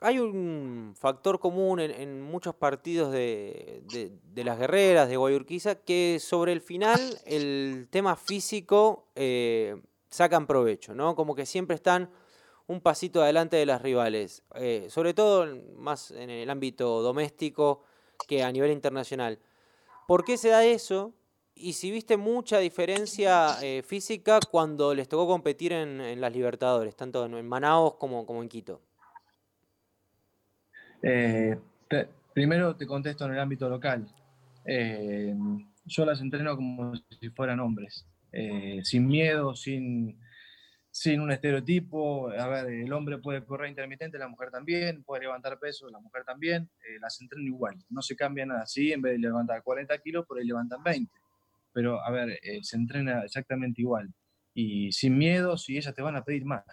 hay 0.00 0.18
un 0.18 0.94
factor 0.96 1.38
común 1.38 1.80
en, 1.80 2.22
muchos 2.22 2.54
partidos 2.54 3.12
de, 3.12 3.82
las 4.34 4.58
guerreras 4.58 5.08
de 5.08 5.16
Guayurquiza 5.16 5.76
que 5.76 6.18
sobre 6.20 6.52
el 6.52 6.60
final 6.60 7.00
el 7.26 7.88
tema 7.90 8.16
físico 8.16 9.08
eh, 9.14 9.76
sacan 10.08 10.46
provecho, 10.46 10.94
¿no? 10.94 11.14
Como 11.14 11.34
que 11.34 11.46
siempre 11.46 11.74
están 11.74 12.10
un 12.66 12.80
pasito 12.80 13.22
adelante 13.22 13.56
de 13.56 13.66
las 13.66 13.82
rivales, 13.82 14.42
eh, 14.54 14.86
sobre 14.90 15.14
todo 15.14 15.46
más 15.76 16.10
en 16.10 16.30
el 16.30 16.48
ámbito 16.50 17.02
doméstico 17.02 17.82
que 18.26 18.42
a 18.42 18.52
nivel 18.52 18.70
internacional. 18.70 19.38
¿Por 20.06 20.24
qué 20.24 20.36
se 20.36 20.50
da 20.50 20.64
eso? 20.64 21.12
Y 21.60 21.72
si 21.72 21.90
viste 21.90 22.16
mucha 22.16 22.58
diferencia 22.58 23.56
eh, 23.62 23.82
física 23.82 24.38
cuando 24.50 24.94
les 24.94 25.08
tocó 25.08 25.26
competir 25.26 25.72
en, 25.72 26.20
las 26.20 26.32
Libertadores, 26.32 26.96
tanto 26.96 27.24
en, 27.26 27.46
Manaos 27.46 27.94
como, 27.94 28.24
como 28.24 28.42
en 28.42 28.48
Quito. 28.48 28.80
Eh, 31.02 31.56
primero 32.32 32.76
te 32.76 32.86
contesto 32.86 33.26
en 33.26 33.32
el 33.32 33.40
ámbito 33.40 33.68
local. 33.68 34.06
Eh, 34.64 35.34
yo 35.84 36.04
las 36.04 36.20
entreno 36.20 36.54
como 36.56 36.94
si 36.96 37.30
fueran 37.30 37.60
hombres, 37.60 38.06
sin 38.82 39.06
miedo, 39.06 39.54
sin, 39.54 40.18
sin 40.90 41.20
un 41.20 41.32
estereotipo. 41.32 42.30
A 42.30 42.46
ver, 42.48 42.66
el 42.66 42.92
hombre 42.92 43.18
puede 43.18 43.44
correr 43.44 43.70
intermitente, 43.70 44.18
la 44.18 44.28
mujer 44.28 44.50
también, 44.50 45.02
puede 45.02 45.22
levantar 45.22 45.58
peso, 45.58 45.88
la 45.88 46.00
mujer 46.00 46.24
también. 46.24 46.68
las 47.00 47.20
entreno 47.20 47.44
igual, 47.44 47.76
no 47.88 48.02
se 48.02 48.16
cambia 48.16 48.44
nada. 48.44 48.66
Sí, 48.66 48.92
en 48.92 49.00
vez 49.00 49.12
de 49.12 49.18
levantar 49.18 49.62
40 49.62 49.96
kilos, 49.98 50.26
por 50.26 50.38
ahí 50.38 50.44
levantan 50.44 50.82
20 50.82 51.17
pero 51.72 52.04
a 52.04 52.10
ver, 52.10 52.38
eh, 52.42 52.60
se 52.62 52.76
entrena 52.76 53.22
exactamente 53.24 53.80
igual. 53.80 54.12
Y 54.54 54.92
sin 54.92 55.16
miedo, 55.16 55.56
si 55.56 55.76
ellas 55.76 55.94
te 55.94 56.02
van 56.02 56.16
a 56.16 56.24
pedir 56.24 56.44
más, 56.44 56.64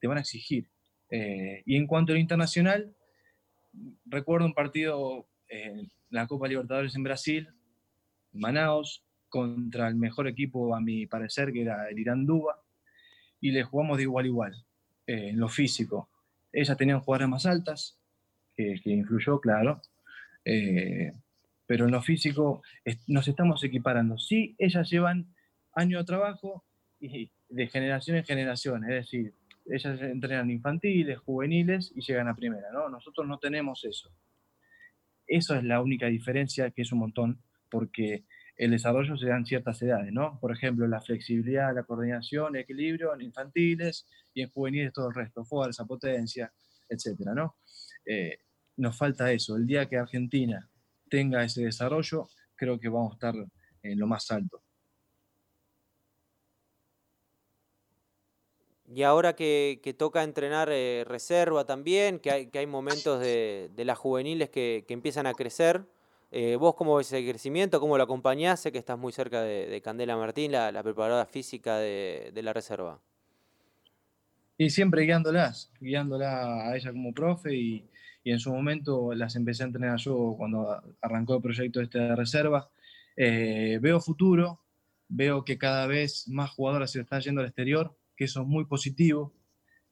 te 0.00 0.06
van 0.06 0.18
a 0.18 0.20
exigir. 0.20 0.68
Eh, 1.10 1.62
y 1.66 1.76
en 1.76 1.86
cuanto 1.86 2.12
al 2.12 2.18
internacional, 2.18 2.94
recuerdo 4.06 4.46
un 4.46 4.54
partido 4.54 5.28
en 5.48 5.90
la 6.10 6.26
Copa 6.26 6.48
Libertadores 6.48 6.94
en 6.94 7.02
Brasil, 7.02 7.48
Manaus, 8.32 9.04
contra 9.28 9.88
el 9.88 9.96
mejor 9.96 10.28
equipo, 10.28 10.74
a 10.74 10.80
mi 10.80 11.06
parecer, 11.06 11.52
que 11.52 11.62
era 11.62 11.88
el 11.88 11.98
Irán 11.98 12.24
Duba, 12.24 12.62
y 13.40 13.50
le 13.50 13.64
jugamos 13.64 13.96
de 13.96 14.04
igual 14.04 14.24
a 14.24 14.28
igual, 14.28 14.66
eh, 15.06 15.30
en 15.30 15.40
lo 15.40 15.48
físico. 15.48 16.08
Ellas 16.52 16.76
tenían 16.76 17.00
jugadoras 17.00 17.28
más 17.28 17.46
altas, 17.46 17.98
que, 18.56 18.80
influyó, 18.84 19.40
claro. 19.40 19.82
Eh, 20.44 21.12
pero 21.66 21.86
en 21.86 21.92
lo 21.92 22.02
físico 22.02 22.62
nos 23.06 23.28
estamos 23.28 23.62
equiparando. 23.64 24.18
Sí, 24.18 24.54
ellas 24.58 24.90
llevan 24.90 25.34
años 25.74 26.02
de 26.02 26.06
trabajo 26.06 26.64
y 27.00 27.30
de 27.48 27.66
generación 27.68 28.16
en 28.16 28.24
generación, 28.24 28.84
es 28.84 28.90
decir, 28.90 29.34
ellas 29.66 30.00
entrenan 30.00 30.50
infantiles, 30.50 31.18
juveniles 31.18 31.92
y 31.94 32.02
llegan 32.02 32.28
a 32.28 32.34
primera, 32.34 32.70
¿no? 32.72 32.88
Nosotros 32.88 33.26
no 33.26 33.38
tenemos 33.38 33.84
eso. 33.84 34.10
Eso 35.26 35.54
es 35.54 35.64
la 35.64 35.80
única 35.80 36.06
diferencia, 36.06 36.70
que 36.70 36.82
es 36.82 36.92
un 36.92 36.98
montón, 36.98 37.40
porque 37.70 38.24
el 38.56 38.70
desarrollo 38.70 39.16
se 39.16 39.26
da 39.26 39.36
en 39.36 39.46
ciertas 39.46 39.80
edades, 39.82 40.12
¿no? 40.12 40.38
Por 40.38 40.52
ejemplo, 40.52 40.86
la 40.86 41.00
flexibilidad, 41.00 41.74
la 41.74 41.84
coordinación, 41.84 42.54
el 42.54 42.62
equilibrio 42.62 43.14
en 43.14 43.22
infantiles 43.22 44.06
y 44.34 44.42
en 44.42 44.50
juveniles 44.50 44.92
todo 44.92 45.08
el 45.08 45.14
resto, 45.14 45.44
fuerza, 45.44 45.86
potencia, 45.86 46.52
etcétera, 46.88 47.34
¿no? 47.34 47.56
Eh, 48.04 48.38
nos 48.76 48.96
falta 48.96 49.32
eso. 49.32 49.56
El 49.56 49.66
día 49.66 49.88
que 49.88 49.96
Argentina 49.96 50.68
tenga 51.08 51.44
ese 51.44 51.62
desarrollo, 51.62 52.28
creo 52.56 52.78
que 52.78 52.88
vamos 52.88 53.12
a 53.12 53.14
estar 53.14 53.34
en 53.82 53.98
lo 53.98 54.06
más 54.06 54.30
alto. 54.30 54.62
Y 58.94 59.02
ahora 59.02 59.34
que, 59.34 59.96
toca 59.98 60.22
entrenar 60.22 60.68
eh, 60.70 61.04
reserva 61.06 61.64
también, 61.64 62.18
que 62.20 62.30
hay, 62.30 62.46
que 62.46 62.60
hay 62.60 62.66
momentos 62.66 63.18
de, 63.18 63.70
las 63.78 63.98
juveniles 63.98 64.50
que, 64.50 64.84
empiezan 64.88 65.26
a 65.26 65.34
crecer, 65.34 65.84
eh, 66.30 66.56
¿vos 66.56 66.74
cómo 66.74 66.96
ves 66.96 67.12
el 67.12 67.28
crecimiento? 67.28 67.80
¿Cómo 67.80 67.96
lo 67.96 68.04
acompañás? 68.04 68.60
Sé 68.60 68.72
que 68.72 68.78
estás 68.78 68.98
muy 68.98 69.12
cerca 69.12 69.42
de, 69.42 69.80
Candela 69.82 70.16
Martín, 70.16 70.52
la, 70.52 70.70
la, 70.70 70.82
preparadora 70.82 71.26
física 71.26 71.78
de, 71.78 72.32
la 72.42 72.52
reserva. 72.52 73.00
Y 74.58 74.70
siempre 74.70 75.02
guiándolas, 75.02 75.72
guiándola 75.80 76.68
a 76.68 76.76
ella 76.76 76.92
como 76.92 77.12
profe 77.12 77.54
y, 77.54 77.84
en 78.32 78.40
su 78.40 78.50
momento 78.52 79.14
las 79.14 79.36
empecé 79.36 79.62
a 79.62 79.66
entrenar 79.66 79.98
yo 79.98 80.34
cuando 80.36 80.82
arrancó 81.00 81.36
el 81.36 81.42
proyecto 81.42 81.80
este 81.80 81.98
de 81.98 82.16
reserva. 82.16 82.70
Eh, 83.16 83.78
veo 83.80 84.00
futuro, 84.00 84.60
veo 85.08 85.44
que 85.44 85.58
cada 85.58 85.86
vez 85.86 86.26
más 86.28 86.50
jugadoras 86.50 86.90
se 86.90 87.00
están 87.00 87.20
yendo 87.20 87.42
al 87.42 87.48
exterior, 87.48 87.96
que 88.16 88.24
eso 88.24 88.42
es 88.42 88.46
muy 88.46 88.64
positivo. 88.64 89.34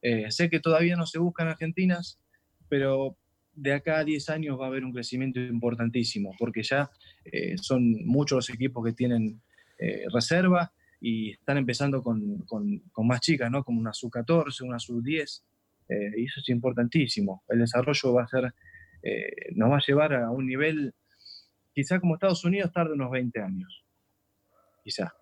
Eh, 0.00 0.30
sé 0.30 0.48
que 0.48 0.60
todavía 0.60 0.96
no 0.96 1.06
se 1.06 1.18
buscan 1.18 1.48
argentinas, 1.48 2.18
pero 2.68 3.16
de 3.54 3.74
acá 3.74 3.98
a 3.98 4.04
10 4.04 4.30
años 4.30 4.58
va 4.58 4.64
a 4.64 4.68
haber 4.68 4.84
un 4.84 4.92
crecimiento 4.92 5.38
importantísimo, 5.38 6.34
porque 6.38 6.62
ya 6.62 6.90
eh, 7.26 7.56
son 7.58 8.04
muchos 8.06 8.36
los 8.36 8.50
equipos 8.50 8.84
que 8.84 8.92
tienen 8.92 9.40
reserva 10.12 10.72
y 11.00 11.32
están 11.32 11.58
empezando 11.58 12.04
con, 12.04 12.38
con, 12.42 12.78
con, 12.92 13.06
más 13.08 13.20
chicas, 13.20 13.50
¿no? 13.50 13.64
Como 13.64 13.80
una 13.80 13.92
sub-14, 13.92 14.62
una 14.62 14.78
sub-10, 14.78 15.42
y 16.16 16.24
eso 16.24 16.40
es 16.40 16.48
importantísimo. 16.48 17.42
El 17.48 17.60
desarrollo 17.60 18.14
va 18.14 18.24
a 18.24 18.28
ser, 18.28 18.52
nos 19.54 19.70
va 19.70 19.76
a 19.76 19.82
llevar 19.86 20.14
a 20.14 20.30
un 20.30 20.46
nivel, 20.46 20.94
quizá 21.74 22.00
como 22.00 22.14
Estados 22.14 22.44
Unidos, 22.44 22.72
tarde 22.72 22.94
unos 22.94 23.10
20 23.10 23.40
años, 23.40 23.84
quizá. 24.84 25.14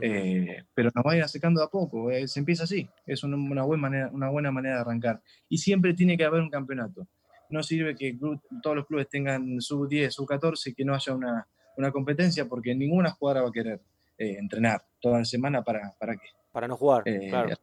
Eh, 0.00 0.64
pero 0.74 0.90
nos 0.94 1.04
va 1.04 1.12
a 1.12 1.16
ir 1.16 1.22
acercando 1.22 1.62
a 1.62 1.70
poco, 1.70 2.10
eh, 2.10 2.26
se 2.26 2.40
empieza 2.40 2.64
así, 2.64 2.88
es 3.06 3.22
una, 3.22 3.62
buena 3.62 3.80
manera, 3.80 4.10
una 4.12 4.28
buena 4.28 4.50
manera 4.50 4.76
de 4.76 4.80
arrancar. 4.80 5.22
Y 5.48 5.58
siempre 5.58 5.94
tiene 5.94 6.16
que 6.16 6.24
haber 6.24 6.40
un 6.42 6.50
campeonato. 6.50 7.06
No 7.50 7.62
sirve 7.62 7.94
que 7.94 8.18
todos 8.62 8.76
los 8.76 8.86
clubes 8.86 9.08
tengan 9.08 9.60
sub 9.60 9.88
10, 9.88 10.12
sub 10.12 10.26
14 10.26 10.70
y 10.70 10.74
que 10.74 10.84
no 10.84 10.94
haya 10.94 11.14
una, 11.14 11.46
una 11.76 11.92
competencia 11.92 12.46
porque 12.46 12.74
ninguna 12.74 13.10
jugadora 13.10 13.42
va 13.42 13.48
a 13.48 13.52
querer 13.52 13.80
eh, 14.18 14.36
entrenar 14.38 14.82
toda 15.00 15.18
la 15.18 15.24
semana 15.24 15.62
para, 15.62 15.94
para 15.98 16.16
qué. 16.16 16.28
Para 16.52 16.68
no 16.68 16.76
jugar, 16.76 17.02
claro. 17.04 17.56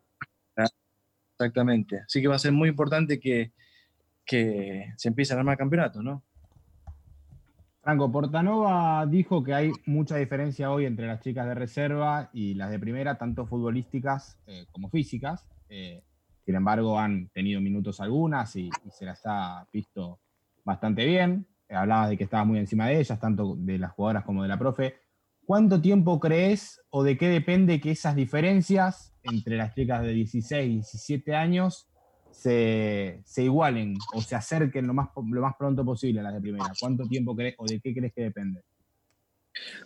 Exactamente. 1.42 2.02
Así 2.06 2.22
que 2.22 2.28
va 2.28 2.36
a 2.36 2.40
ser 2.40 2.52
muy 2.52 2.70
importante 2.70 3.20
que, 3.20 3.52
que 4.24 4.94
se 4.96 5.08
empiece 5.10 5.34
a 5.34 5.38
armar 5.38 5.58
campeonatos, 5.58 6.04
¿no? 6.04 6.24
Franco, 7.82 8.12
Portanova 8.12 9.08
dijo 9.08 9.44
que 9.44 9.56
hay 9.56 9.72
mucha 9.88 10.18
diferencia 10.18 10.70
hoy 10.70 10.86
entre 10.86 11.08
las 11.08 11.20
chicas 11.22 11.48
de 11.48 11.56
reserva 11.56 12.30
y 12.32 12.54
las 12.54 12.70
de 12.70 12.78
primera, 12.78 13.18
tanto 13.18 13.48
futbolísticas 13.48 14.38
eh, 14.46 14.68
como 14.72 14.88
físicas. 14.90 15.48
Eh, 15.68 16.04
sin 16.46 16.54
embargo, 16.54 17.00
han 17.00 17.30
tenido 17.30 17.60
minutos 17.60 18.00
algunas 18.00 18.56
y, 18.56 18.70
se 18.92 19.06
las 19.06 19.22
ha 19.26 19.66
visto 19.74 20.20
bastante 20.64 21.06
bien. 21.06 21.48
Eh, 21.68 21.74
hablabas 21.74 22.10
de 22.10 22.18
que 22.18 22.26
estabas 22.26 22.46
muy 22.46 22.60
encima 22.60 22.86
de 22.86 23.00
ellas, 23.00 23.20
tanto 23.20 23.56
de 23.58 23.80
las 23.80 23.94
jugadoras 23.94 24.26
como 24.26 24.44
de 24.44 24.50
la 24.50 24.60
profe. 24.60 24.98
¿Cuánto 25.46 25.82
tiempo 25.82 26.20
crees 26.20 26.82
o 26.90 27.04
de 27.04 27.18
qué 27.18 27.28
depende 27.28 27.82
que 27.82 27.92
esas 27.92 28.16
diferencias 28.16 29.14
entre 29.24 29.58
las 29.58 29.74
chicas 29.76 30.02
de 30.02 30.14
16 30.14 30.66
y 30.66 30.74
17 30.76 31.36
años 31.36 31.88
se, 32.32 33.22
igualen 33.38 33.96
o 34.14 34.22
se 34.22 34.36
acerquen 34.36 34.88
lo 34.88 34.94
más, 34.94 35.10
lo 35.16 35.42
más 35.42 35.56
pronto 35.58 35.84
posible 35.84 36.22
a 36.22 36.24
las 36.24 36.34
de 36.34 36.42
primera? 36.42 36.72
¿Cuánto 36.80 37.08
tiempo 37.08 37.36
crees 37.36 37.56
o 37.58 37.66
de 37.66 37.80
qué 37.80 37.94
crees 37.94 38.14
que 38.14 38.24
depende? 38.24 38.62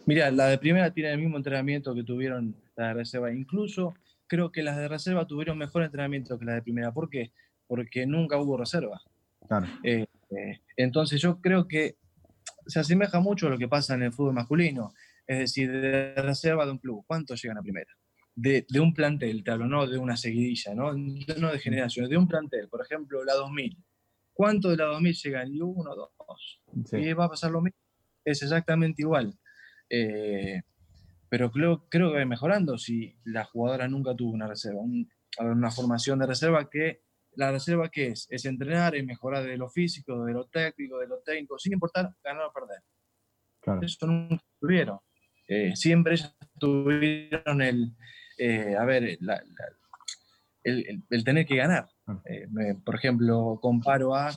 Mira, 0.06 0.30
la 0.32 0.48
de 0.48 0.58
primera 0.58 0.92
tiene 0.92 1.12
el 1.12 1.20
mismo 1.20 1.38
entrenamiento 1.38 1.96
que 1.96 2.04
tuvieron 2.04 2.56
las 2.76 2.90
de 2.90 2.94
reserva. 2.94 3.34
Incluso 3.34 3.94
creo 4.28 4.52
que 4.52 4.64
las 4.64 4.78
de 4.78 4.88
reserva 4.88 5.26
tuvieron 5.26 5.58
mejor 5.58 5.84
entrenamiento 5.84 6.38
que 6.38 6.46
las 6.46 6.56
de 6.56 6.62
primera. 6.62 6.92
¿Por 6.92 7.10
qué? 7.10 7.32
Porque 7.68 8.06
nunca 8.06 8.38
hubo 8.38 8.58
reserva. 8.58 9.02
Eh, 9.84 10.06
eh, 10.32 10.60
entonces 10.78 11.22
yo 11.22 11.40
creo 11.42 11.68
que 11.68 11.98
se 12.68 12.80
asemeja 12.80 13.20
mucho 13.20 13.48
a 13.48 13.50
lo 13.50 13.58
que 13.58 13.68
pasa 13.68 13.96
en 13.96 14.04
el 14.04 14.14
fútbol 14.14 14.34
masculino. 14.34 14.94
Es 15.28 15.40
decir, 15.40 15.72
de 15.72 16.14
reserva 16.16 16.66
de 16.66 16.72
un 16.72 16.78
club, 16.78 17.04
¿cuántos 17.08 17.42
llegan 17.42 17.58
a 17.58 17.62
primera? 17.62 17.92
de, 18.36 18.66
un 18.80 18.94
plantel, 18.94 19.44
te 19.44 19.52
hablo, 19.52 19.68
no 19.68 19.88
de 19.88 19.98
una 19.98 20.18
seguidilla, 20.18 20.76
¿no? 20.76 20.94
no 20.94 21.52
de 21.52 21.60
generaciones, 21.60 22.10
de 22.10 22.18
un 22.18 22.28
plantel, 22.28 22.68
por 22.68 22.82
ejemplo, 22.82 23.24
la 23.24 23.34
2000. 23.34 23.78
¿Cuánto 24.34 24.70
de 24.70 24.78
la 24.78 24.86
2000 24.86 25.16
llegan? 25.16 25.54
Y 25.54 25.62
uno, 25.62 25.96
dos. 25.96 26.62
Y 26.92 27.14
va 27.14 27.26
a 27.26 27.30
pasar 27.30 27.52
lo 27.52 27.62
mismo. 27.62 27.80
Es 28.26 28.44
exactamente 28.44 29.02
igual. 29.02 29.40
Eh, 29.90 30.62
pero 31.30 31.52
creo, 31.52 31.88
creo 31.90 32.12
que 32.12 32.20
va 32.20 32.26
mejorando 32.26 32.78
si 32.78 33.16
la 33.24 33.46
jugadora 33.46 33.88
nunca 33.88 34.14
tuvo 34.14 34.34
una 34.34 34.48
reserva, 34.48 34.82
una 35.40 35.72
formación 35.72 36.20
de 36.20 36.28
reserva 36.28 36.70
que 36.70 37.04
la 37.38 37.52
reserva 37.52 37.90
que 37.90 38.08
es, 38.08 38.28
es 38.30 38.46
entrenar, 38.46 38.96
es 38.96 39.06
mejorar 39.06 39.46
de 39.46 39.58
lo 39.58 39.70
físico, 39.70 40.26
de 40.26 40.34
lo 40.34 40.48
técnico, 40.48 41.00
de 41.00 41.08
lo 41.08 41.20
técnico, 41.20 41.58
sin 41.58 41.74
importar 41.74 42.10
ganar 42.24 42.46
o 42.46 42.54
perder. 42.54 42.82
Eso 43.82 44.08
nunca 44.08 44.44
tuvieron. 44.60 45.00
Eh, 45.48 45.76
siempre 45.76 46.16
ellas 46.16 46.36
tuvieron 46.60 47.62
el, 47.62 47.96
eh, 48.38 48.76
a 48.78 48.86
ver, 48.86 49.18
el, 50.64 51.24
tener 51.24 51.46
que 51.46 51.56
ganar. 51.56 51.88
Ah. 52.08 52.22
Eh, 52.26 52.48
por 52.84 52.96
ejemplo, 52.96 53.60
comparo 53.62 54.16
a 54.16 54.32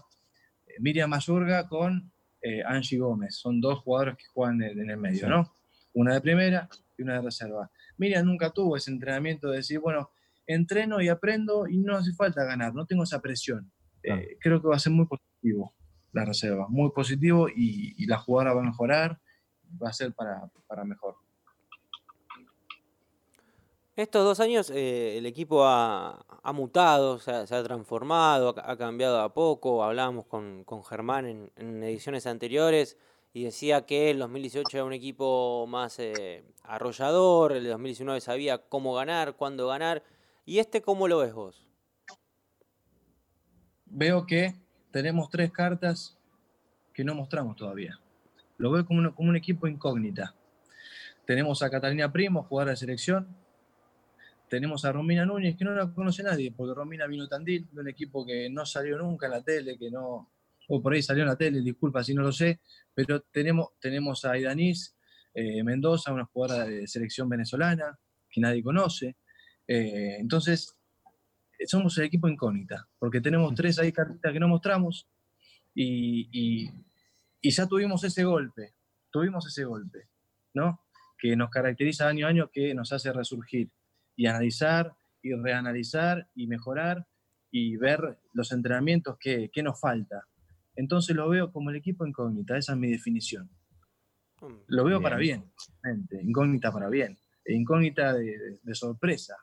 Miriam 0.81 1.11
Mazurga 1.11 1.69
con 1.69 2.13
Angie 2.67 2.99
Gómez. 2.99 3.37
Son 3.37 3.61
dos 3.61 3.81
jugadores 3.81 4.17
que 4.17 4.27
juegan 4.33 4.63
en, 4.63 4.91
el 4.91 4.97
medio, 4.97 5.29
¿no? 5.29 5.57
Una 5.93 6.15
de 6.15 6.21
primera 6.21 6.69
y 6.97 7.03
una 7.03 7.15
de 7.15 7.23
reserva. 7.23 7.71
Miriam 7.97 8.25
nunca 8.25 8.51
tuvo 8.51 8.77
ese 8.77 8.91
entrenamiento 8.91 9.51
de 9.51 9.57
decir, 9.59 9.81
bueno, 9.81 10.11
entreno 10.47 11.01
y 11.01 11.09
aprendo 11.09 11.67
y 11.67 11.79
no 11.79 11.97
hace 11.97 12.13
falta 12.13 12.45
ganar, 12.45 12.75
no 12.75 12.87
tengo 12.87 13.03
esa 13.03 13.21
presión. 13.21 13.71
creo 14.41 14.63
que 14.63 14.69
va 14.69 14.77
a 14.77 14.79
ser 14.79 14.93
muy 14.93 15.07
positivo 15.07 15.75
la 16.13 16.25
reserva, 16.25 16.67
muy 16.69 16.91
positivo 16.91 17.49
y, 17.49 18.07
la 18.07 18.19
jugadora 18.19 18.55
va 18.55 18.61
a 18.63 18.65
mejorar, 18.65 19.21
va 19.83 19.89
a 19.91 19.93
ser 19.93 20.13
para, 20.13 20.49
para 20.67 20.85
mejor. 20.85 21.17
Estos 23.99 24.23
dos 24.23 24.39
años 24.39 24.71
eh, 24.71 25.19
el 25.19 25.27
equipo 25.27 25.65
ha, 25.65 26.25
mutado, 26.55 27.19
se 27.19 27.33
ha, 27.33 27.63
transformado, 27.65 28.55
ha, 28.57 28.77
cambiado 28.77 29.21
a 29.21 29.35
poco. 29.35 29.83
Hablábamos 29.83 30.27
con, 30.27 30.65
Germán 30.89 31.51
en, 31.57 31.83
ediciones 31.83 32.29
anteriores 32.29 32.97
y 33.35 33.43
decía 33.43 33.87
que 33.87 34.13
el 34.13 34.21
2018 34.21 34.69
era 34.77 34.85
un 34.85 34.93
equipo 34.93 35.67
más 35.67 35.99
eh, 35.99 36.45
arrollador, 36.63 37.51
el 37.51 37.67
2019 37.67 38.21
sabía 38.21 38.59
cómo 38.59 38.95
ganar, 38.95 39.35
cuándo 39.35 39.67
ganar. 39.67 40.05
¿Y 40.47 40.61
este 40.61 40.81
cómo 40.81 41.09
lo 41.09 41.19
ves 41.19 41.35
vos? 41.35 41.67
Veo 43.87 44.27
que 44.27 44.55
tenemos 44.93 45.29
tres 45.29 45.51
cartas 45.51 46.17
que 46.95 47.03
no 47.03 47.17
mostramos 47.17 47.57
todavía. 47.57 47.99
Lo 48.59 48.71
veo 48.71 48.85
como 48.85 49.15
como 49.15 49.31
un 49.31 49.37
equipo 49.37 49.67
incógnita. 49.67 50.35
Tenemos 51.25 51.63
a 51.63 51.71
Catalina 51.71 52.13
Primo, 52.13 52.45
jugadora 52.45 52.73
de 52.73 52.77
selección, 52.77 53.29
tenemos 54.49 54.85
a 54.85 54.93
Romina 54.93 55.27
Núñez, 55.27 55.57
que 55.57 55.65
no 55.65 55.75
la 55.75 55.93
conoce 55.93 56.23
nadie, 56.23 56.53
porque 56.53 56.75
Romina 56.75 57.07
vino 57.07 57.29
Tandil, 57.29 57.69
de 57.71 57.81
un 57.81 57.89
equipo 57.89 58.25
que 58.25 58.49
no 58.49 58.65
salió 58.65 58.99
nunca 58.99 59.27
en 59.27 59.33
la 59.33 59.43
tele, 59.43 59.79
que 59.79 59.91
no, 59.91 60.31
o 60.69 60.83
por 60.83 60.95
ahí 60.95 61.03
salió 61.03 61.23
en 61.23 61.29
la 61.29 61.37
tele, 61.37 61.61
disculpa 61.61 62.03
si 62.03 62.15
no 62.15 62.23
lo 62.23 62.33
sé, 62.33 62.61
pero 62.95 63.21
tenemos, 63.21 63.69
tenemos 63.79 64.25
a 64.25 64.39
Idanis 64.39 64.97
eh, 65.35 65.63
Mendoza, 65.63 66.13
una 66.13 66.25
jugadora 66.25 66.65
de 66.65 66.87
selección 66.87 67.29
venezolana, 67.29 67.99
que 68.31 68.41
nadie 68.41 68.63
conoce. 68.63 69.17
Eh, 69.67 70.17
entonces, 70.19 70.75
somos 71.67 71.97
el 71.99 72.05
equipo 72.05 72.29
incógnita, 72.29 72.89
porque 72.99 73.21
tenemos 73.21 73.55
tres 73.55 73.79
ahí 73.79 73.93
cartitas 73.93 74.33
que 74.33 74.41
no 74.41 74.49
mostramos 74.49 75.07
y, 75.75 76.29
y 76.33 76.71
ya 77.43 77.67
tuvimos 77.67 78.05
ese 78.05 78.25
golpe, 78.25 78.75
tuvimos 79.11 79.47
ese 79.47 79.65
golpe, 79.65 80.09
¿no? 80.55 80.81
Que 81.19 81.37
nos 81.37 81.51
caracteriza 81.51 82.09
año 82.09 82.27
a 82.27 82.31
año, 82.31 82.51
que 82.51 82.75
nos 82.75 82.93
hace 82.93 83.13
resurgir 83.13 83.71
y 84.17 84.27
analizar 84.27 84.97
y 85.23 85.35
reanalizar 85.35 86.29
y 86.35 86.47
mejorar 86.47 87.07
y 87.51 87.77
ver 87.77 88.19
los 88.33 88.53
entrenamientos 88.53 89.17
que, 89.19 89.51
nos 89.63 89.81
falta. 89.81 90.27
Entonces 90.77 91.17
lo 91.17 91.29
veo 91.29 91.53
como 91.53 91.71
el 91.71 91.77
equipo 91.77 92.07
incógnita, 92.07 92.57
esa 92.57 92.73
es 92.73 92.79
mi 92.79 92.91
definición. 92.91 93.51
Lo 94.69 94.85
veo 94.85 95.03
para 95.03 95.17
bien, 95.17 95.51
incógnita 96.23 96.71
para 96.71 96.89
bien, 96.89 97.19
e 97.45 97.55
incógnita 97.55 98.13
de, 98.13 98.61
sorpresa, 98.75 99.37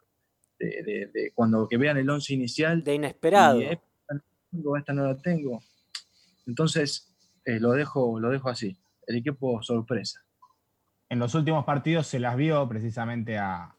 de, 0.58 1.32
cuando 1.34 1.68
que 1.68 1.78
vean 1.78 1.98
el 1.98 2.10
once 2.10 2.34
inicial. 2.34 2.84
De 2.84 2.96
inesperado. 2.96 3.60
esta, 3.60 4.94
no 4.94 5.08
la 5.08 5.18
tengo. 5.18 5.62
Entonces 6.46 7.15
eh, 7.46 7.60
lo, 7.60 7.72
dejo, 7.74 8.20
lo 8.20 8.30
dejo 8.30 8.50
así, 8.50 8.78
el 9.08 9.18
equipo 9.18 9.62
sorpresa. 9.62 10.26
En 11.08 11.20
los 11.20 11.36
últimos 11.36 11.64
partidos 11.64 12.08
se 12.08 12.20
las 12.20 12.36
vio 12.36 12.68
precisamente 12.68 13.38
a, 13.38 13.76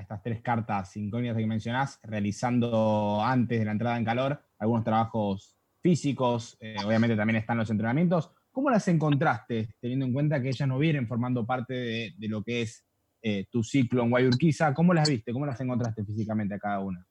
estas 0.00 0.22
tres 0.22 0.40
cartas 0.40 0.96
incógnitas 0.96 1.36
que 1.36 1.46
mencionás, 1.46 2.00
realizando 2.02 3.22
antes 3.22 3.58
de 3.58 3.64
la 3.66 3.72
entrada 3.72 3.98
en 3.98 4.04
calor 4.04 4.42
algunos 4.58 4.82
trabajos 4.82 5.54
físicos, 5.82 6.56
eh, 6.60 6.76
obviamente 6.84 7.14
también 7.14 7.36
están 7.36 7.58
los 7.58 7.68
entrenamientos. 7.68 8.30
¿Cómo 8.50 8.70
las 8.70 8.88
encontraste, 8.88 9.74
teniendo 9.80 10.06
en 10.06 10.12
cuenta 10.12 10.40
que 10.40 10.48
ellas 10.48 10.68
no 10.68 10.78
vienen 10.78 11.06
formando 11.06 11.44
parte 11.44 11.74
de, 11.74 12.28
lo 12.28 12.42
que 12.42 12.62
es 12.62 12.84
eh, 13.20 13.46
tu 13.50 13.62
ciclo 13.62 14.02
en 14.02 14.10
Guayurquiza? 14.10 14.72
¿Cómo 14.72 14.94
las 14.94 15.08
viste? 15.08 15.32
¿Cómo 15.32 15.44
las 15.44 15.60
encontraste 15.60 16.04
físicamente 16.04 16.54
a 16.54 16.58
cada 16.58 16.80
una? 16.80 17.06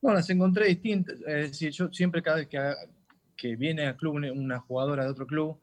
No, 0.00 0.12
las 0.12 0.30
encontré 0.30 0.66
distintas. 0.66 1.16
Es 1.26 1.50
decir, 1.50 1.70
yo 1.72 1.92
siempre 1.92 2.22
cada 2.22 2.38
vez 2.38 2.48
que, 2.48 2.58
que 3.38 3.56
viene 3.56 3.86
al 3.86 3.96
club 3.96 4.16
una 4.16 4.60
jugadora 4.60 5.04
de 5.04 5.10
otro 5.10 5.26
club, 5.26 5.58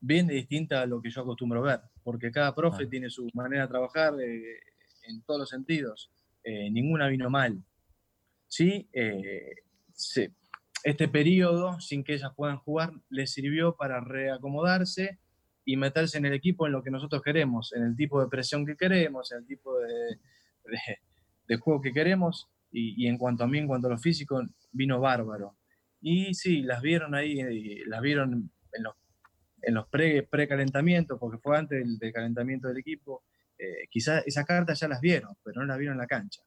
viene 0.00 0.32
distinta 0.32 0.80
a 0.80 0.86
lo 0.86 1.02
que 1.02 1.10
yo 1.10 1.20
acostumbro 1.20 1.60
ver, 1.60 1.80
porque 2.02 2.30
cada 2.30 2.54
profe 2.54 2.86
tiene 2.86 3.10
su 3.10 3.28
manera 3.34 3.62
de 3.62 3.68
trabajar 3.68 4.14
eh, 4.18 4.60
en 5.08 5.22
todos 5.24 5.40
los 5.40 5.50
sentidos. 5.50 6.10
ninguna 6.44 7.08
vino 7.08 7.28
mal. 7.28 7.62
Sí, 8.48 8.88
se, 9.92 10.32
este 10.84 11.08
periodo, 11.08 11.80
sin 11.80 12.04
que 12.04 12.14
ellas 12.14 12.32
puedan 12.34 12.58
jugar, 12.58 12.92
les 13.10 13.32
sirvió 13.32 13.76
para 13.76 14.00
reacomodarse 14.00 15.18
y 15.64 15.76
meterse 15.76 16.18
en 16.18 16.26
el 16.26 16.32
equipo 16.32 16.66
en 16.66 16.72
lo 16.72 16.82
que 16.82 16.90
nosotros 16.90 17.22
queremos, 17.22 17.72
en 17.74 17.82
el 17.82 17.96
tipo 17.96 18.20
de 18.20 18.28
presión 18.28 18.64
que 18.64 18.76
queremos, 18.76 19.30
en 19.32 19.38
el 19.38 19.46
tipo 19.46 19.78
de, 19.78 20.18
de, 21.46 21.56
juego 21.58 21.80
que 21.80 21.92
queremos. 21.92 22.48
Y, 22.72 23.06
en 23.08 23.18
cuanto 23.18 23.44
a 23.44 23.48
mí, 23.48 23.58
en 23.58 23.66
cuanto 23.66 23.88
a 23.88 23.90
lo 23.90 23.98
físico, 23.98 24.40
vino 24.72 25.00
bárbaro. 25.00 25.56
Y 26.00 26.34
sí, 26.34 26.62
las 26.62 26.80
vieron 26.82 27.14
ahí, 27.14 27.84
las 27.84 28.00
vieron 28.00 28.50
en 28.72 28.82
los, 28.82 28.94
en 29.62 29.74
los 29.74 29.86
pre, 29.88 30.26
calentamientos 30.48 31.18
porque 31.18 31.38
fue 31.38 31.58
antes 31.58 31.98
del, 31.98 32.12
calentamiento 32.12 32.68
del 32.68 32.78
equipo. 32.78 33.24
Eh, 33.58 33.86
quizás 33.90 34.22
esa 34.26 34.44
carta 34.44 34.72
ya 34.72 34.88
las 34.88 35.00
vieron, 35.00 35.34
pero 35.42 35.60
no 35.60 35.66
las 35.66 35.78
vieron 35.78 35.96
en 35.96 36.00
la 36.00 36.06
cancha, 36.06 36.42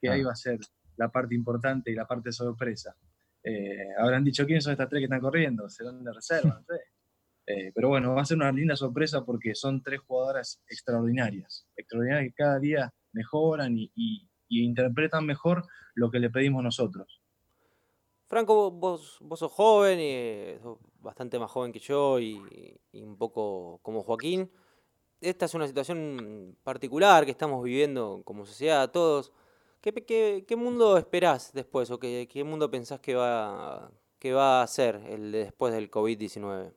que 0.00 0.10
ahí 0.10 0.22
va 0.22 0.32
a 0.32 0.36
ser 0.36 0.58
la 0.96 1.08
parte 1.10 1.34
importante 1.34 1.90
y 1.90 1.94
la 1.94 2.06
parte 2.06 2.32
sorpresa. 2.32 2.96
Eh, 3.42 3.94
habrán 3.96 4.24
dicho 4.24 4.44
quiénes 4.44 4.64
son 4.64 4.72
estas 4.72 4.88
tres 4.88 5.00
que 5.00 5.04
están 5.04 5.20
corriendo, 5.20 5.68
serán 5.68 6.02
de 6.02 6.12
reserva, 6.12 6.54
no 6.58 6.64
sé. 6.64 6.82
Eh, 7.50 7.72
pero 7.74 7.88
bueno, 7.88 8.14
va 8.14 8.20
a 8.20 8.26
ser 8.26 8.36
una 8.36 8.52
linda 8.52 8.76
sorpresa 8.76 9.24
porque 9.24 9.54
son 9.54 9.82
tres 9.82 10.00
jugadoras 10.00 10.62
extraordinarias, 10.68 11.66
extraordinarias 11.76 12.30
que 12.30 12.34
cada 12.34 12.58
día 12.58 12.92
mejoran 13.12 13.74
y, 13.78 14.28
interpretan 14.50 15.24
mejor 15.24 15.66
lo 15.94 16.10
que 16.10 16.20
le 16.20 16.30
pedimos 16.30 16.62
nosotros. 16.62 17.17
Franco, 18.28 18.70
vos, 18.70 19.18
vos 19.22 19.38
sos 19.38 19.50
joven, 19.50 19.98
y 20.00 20.60
sos 20.62 20.78
bastante 21.00 21.38
más 21.38 21.50
joven 21.50 21.72
que 21.72 21.78
yo 21.78 22.20
y, 22.20 22.38
un 22.92 23.16
poco 23.16 23.80
como 23.82 24.02
Joaquín. 24.02 24.50
Esta 25.20 25.46
es 25.46 25.54
una 25.54 25.66
situación 25.66 26.56
particular 26.62 27.24
que 27.24 27.30
estamos 27.30 27.64
viviendo 27.64 28.22
como 28.24 28.44
sociedad 28.44 28.90
todos. 28.90 29.32
¿Qué, 29.80 30.56
mundo 30.56 30.98
esperás 30.98 31.52
después 31.54 31.90
o 31.90 31.98
qué, 31.98 32.28
qué, 32.30 32.44
mundo 32.44 32.70
pensás 32.70 33.00
que 33.00 33.14
va, 33.14 33.90
que 34.18 34.32
va 34.32 34.62
a 34.62 34.66
ser 34.66 34.96
el 35.08 35.32
de 35.32 35.38
después 35.44 35.72
del 35.72 35.90
COVID-19? 35.90 36.72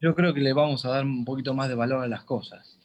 Yo 0.00 0.14
creo 0.14 0.34
que 0.34 0.40
le 0.40 0.52
vamos 0.52 0.84
a 0.84 0.90
dar 0.90 1.04
un 1.04 1.24
poquito 1.24 1.54
más 1.54 1.68
de 1.68 1.74
valor 1.74 2.02
a 2.02 2.08
las 2.08 2.24
cosas. 2.24 2.78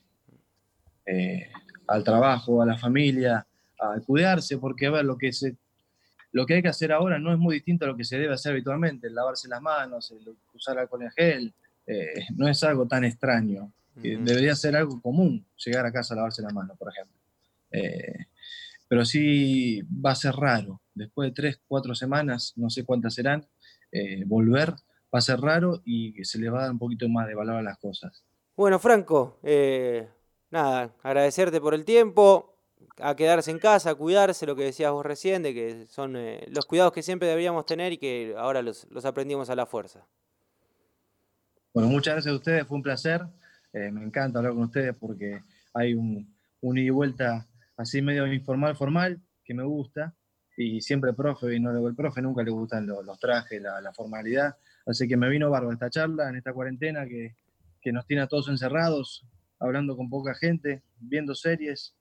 Eh, 1.05 1.49
al 1.88 2.03
trabajo, 2.03 2.62
a 2.62 2.65
la 2.65 2.77
familia, 2.77 3.45
a 3.79 3.99
cuidarse, 4.05 4.58
porque 4.58 4.88
a 4.88 4.91
ver, 4.91 5.05
lo 5.05 5.17
que, 5.17 5.31
se, 5.31 5.55
lo 6.36 6.45
que 6.45 6.56
hay 6.56 6.62
que 6.62 6.67
hacer 6.67 6.91
ahora 6.91 7.17
no 7.17 7.32
es 7.32 7.39
muy 7.39 7.56
distinto 7.56 7.86
a 7.86 7.88
lo 7.88 7.95
que 7.95 8.04
se 8.04 8.19
debe 8.19 8.34
hacer 8.34 8.52
habitualmente, 8.52 9.08
el 9.08 9.15
lavarse 9.15 9.48
las 9.48 9.62
manos, 9.62 10.12
el 10.12 10.36
usar 10.54 10.78
alcohol 10.78 11.04
en 11.04 11.12
gel, 11.12 11.54
eh, 11.88 12.26
no 12.36 12.50
es 12.50 12.62
algo 12.65 12.86
tan 12.86 13.06
extraño. 13.06 13.71
Debería 13.95 14.54
ser 14.54 14.76
algo 14.76 15.02
común 15.02 15.45
llegar 15.56 15.86
a 15.86 15.93
casa 15.93 16.13
a 16.13 16.17
lavarse 16.17 16.41
las 16.41 16.54
manos, 16.54 16.78
por 16.78 16.91
ejemplo. 16.91 17.17
Eh, 17.71 18.26
pero 18.89 19.06
sí 19.06 19.82
va 19.84 20.12
a 20.12 20.15
ser 20.15 20.36
raro. 20.36 20.82
Después 20.93 21.30
de 21.30 21.34
tres, 21.34 21.62
cuatro 21.69 21.95
semanas, 21.95 22.52
no 22.58 22.69
sé 22.69 22.84
cuántas 22.84 23.13
serán, 23.13 23.48
eh, 23.93 24.26
volver 24.26 24.71
va 24.71 25.19
a 25.19 25.21
ser 25.21 25.39
raro 25.39 25.84
y 25.86 26.21
se 26.26 26.38
le 26.38 26.50
va 26.50 26.60
a 26.60 26.62
dar 26.63 26.71
un 26.71 26.80
poquito 26.80 27.08
más 27.08 27.28
de 27.28 27.36
valor 27.36 27.56
a 27.56 27.63
las 27.63 27.78
cosas. 27.78 28.26
Bueno, 28.58 28.78
Franco, 28.80 29.39
eh, 29.41 30.06
nada, 30.52 30.93
agradecerte 31.02 31.62
por 31.62 31.74
el 31.74 31.86
tiempo, 31.86 32.54
a 32.98 33.15
quedarse 33.15 33.52
en 33.52 33.60
casa, 33.60 33.91
a 33.91 33.95
cuidarse, 33.95 34.45
lo 34.45 34.56
que 34.56 34.63
decías 34.63 34.91
vos 34.91 35.06
recién, 35.06 35.43
de 35.43 35.54
que 35.54 35.86
son 35.89 36.15
eh, 36.15 36.45
los 36.50 36.65
cuidados 36.65 36.93
que 36.93 37.04
siempre 37.04 37.28
deberíamos 37.28 37.65
tener 37.65 37.93
y 37.93 37.98
que 37.98 38.34
ahora 38.38 38.62
los, 38.62 38.88
aprendimos 39.04 39.50
a 39.50 39.56
la 39.56 39.65
fuerza. 39.65 40.06
Bueno, 41.74 41.89
muchas 41.89 42.15
gracias 42.15 42.34
a 42.34 42.38
ustedes, 42.38 42.67
fue 42.67 42.78
un 42.78 42.84
placer. 42.84 43.21
me 43.74 44.04
encanta 44.04 44.39
hablar 44.39 44.54
con 44.54 44.63
ustedes 44.63 44.95
porque 44.95 45.41
hay 45.74 45.93
un, 45.93 46.34
un 46.62 46.78
ida 46.78 46.88
y 46.88 46.89
vuelta 46.89 47.48
así 47.78 48.02
medio 48.02 48.32
informal, 48.32 48.76
formal, 48.76 49.21
que 49.43 49.54
me 49.54 49.63
gusta, 49.63 50.13
y 50.58 50.82
siempre 50.82 51.13
profe, 51.13 51.56
y 51.56 51.60
no 51.60 51.74
le 51.74 51.88
el 51.88 51.95
profe, 51.95 52.21
nunca 52.21 52.43
le 52.43 52.52
gustan 52.52 52.88
los, 52.88 53.19
trajes, 53.19 53.62
la, 53.62 53.93
formalidad, 53.93 54.56
así 54.86 55.08
que 55.08 55.17
me 55.17 55.30
vino 55.30 55.50
barro 55.50 55.71
esta 55.71 55.89
charla, 55.89 56.30
en 56.30 56.38
esta 56.38 56.54
cuarentena 56.54 57.06
que, 57.06 57.36
nos 57.91 58.08
tiene 58.08 58.24
a 58.24 58.28
todos 58.28 58.50
encerrados, 58.50 59.28
hablando 59.60 59.95
con 59.95 60.10
poca 60.10 60.34
gente, 60.34 60.82
viendo 61.00 61.36
series, 61.36 61.93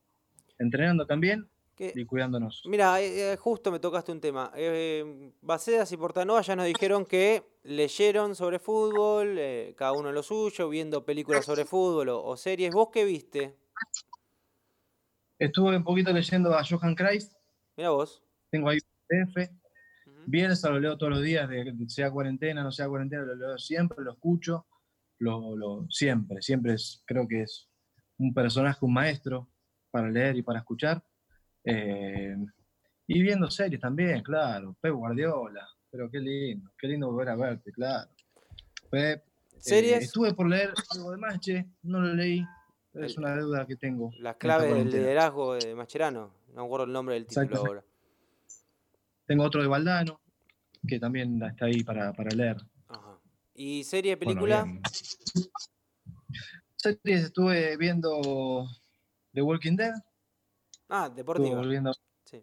entrenando 0.59 1.07
también, 1.07 1.49
y 1.79 2.05
cuidándonos. 2.05 2.63
Mira, 2.67 3.01
eh, 3.01 3.33
eh, 3.33 3.37
justo 3.37 3.73
me 3.73 3.81
tocaste 3.81 4.13
un 4.13 4.21
tema. 4.21 4.53
Eh, 4.55 5.33
Bacedas 5.41 5.91
y 5.93 5.97
Portanova 5.97 6.41
ya 6.41 6.55
nos 6.55 6.67
dijeron 6.67 7.05
que 7.05 7.43
leyeron 7.65 8.37
sobre 8.37 8.59
fútbol, 8.59 9.39
cada 9.77 9.93
uno 9.93 10.13
lo 10.13 10.23
suyo, 10.23 10.69
viendo 10.69 11.05
películas 11.05 11.45
sobre 11.45 11.65
fútbol 11.65 12.11
o, 12.11 12.25
o, 12.25 12.37
series. 12.37 12.73
¿Vos 12.73 12.91
qué 12.93 13.05
viste? 13.05 13.57
Estuve 15.39 15.77
un 15.77 15.85
poquito 15.85 16.13
leyendo 16.13 16.55
a 16.55 16.63
Johan 16.65 16.95
Christ. 16.95 17.35
Mira 17.77 17.91
vos. 17.91 18.23
Tengo 18.51 18.69
ahí 18.69 18.79
un 18.79 19.27
PDF. 19.27 19.51
Bielsa 20.27 20.71
lo 20.71 20.81
leo 20.81 20.97
todos 20.97 21.13
los 21.13 21.23
días, 21.23 21.49
de, 21.49 21.75
sea 21.89 22.11
cuarentena, 22.11 22.63
no 22.63 22.73
sea 22.73 22.89
cuarentena, 22.89 23.25
lo 23.25 23.35
leo 23.35 23.59
siempre, 23.59 24.03
lo 24.03 24.13
escucho, 24.13 24.67
lo, 25.19 25.87
siempre, 25.91 26.41
siempre 26.41 26.75
es, 26.75 27.03
creo 27.05 27.29
que 27.29 27.43
es 27.43 27.69
un 28.17 28.33
personaje, 28.33 28.79
un 28.85 28.95
maestro 28.95 29.51
para 29.95 30.11
leer 30.11 30.37
y 30.37 30.43
para 30.43 30.59
escuchar. 30.59 31.01
Eh, 31.63 32.37
y 33.07 33.23
viendo 33.23 33.49
series 33.49 33.81
también, 33.81 34.25
claro, 34.25 34.77
Pep 34.81 34.93
Guardiola, 34.93 35.69
pero 35.89 36.11
qué 36.11 36.19
lindo, 36.19 36.73
qué 36.77 36.89
lindo 36.89 37.13
volver 37.13 37.29
a 37.29 37.37
verte, 37.37 37.71
claro. 37.71 38.11
Pep, 38.91 39.23
¿Series? 39.57 39.93
Eh, 39.93 39.99
estuve 39.99 40.35
por 40.35 40.49
leer 40.49 40.75
algo 40.91 41.13
de 41.13 41.17
Manche, 41.17 41.69
no 41.85 42.01
lo 42.01 42.13
leí, 42.13 42.45
es 42.95 43.17
una 43.17 43.37
deuda 43.37 43.65
que 43.69 43.77
tengo. 43.77 44.11
Las 44.19 44.35
claves 44.35 44.75
del 44.75 44.91
liderazgo 44.91 45.55
de 45.55 45.77
Mascherano. 45.77 46.35
No 46.49 46.63
me 46.63 46.67
acuerdo 46.67 46.87
el 46.87 46.93
nombre 46.93 47.15
del 47.15 47.27
título 47.29 47.57
ahora. 47.57 47.85
Tengo 49.27 49.45
otro 49.45 49.63
de 49.63 49.69
Valdano, 49.69 50.21
que 50.89 50.99
también 50.99 51.41
está 51.41 51.67
ahí 51.67 51.85
para, 51.85 52.13
leer. 52.35 52.57
Ajá. 52.89 53.21
¿Y 53.55 53.85
serie, 53.85 54.17
película? 54.17 54.67
Series 56.75 57.27
estuve 57.27 57.77
viendo 57.77 58.67
The 59.35 59.43
Walking 59.43 59.77
Dead. 59.77 59.95
Ah, 60.89 61.11
deportivo. 61.11 61.63
Sí. 62.25 62.43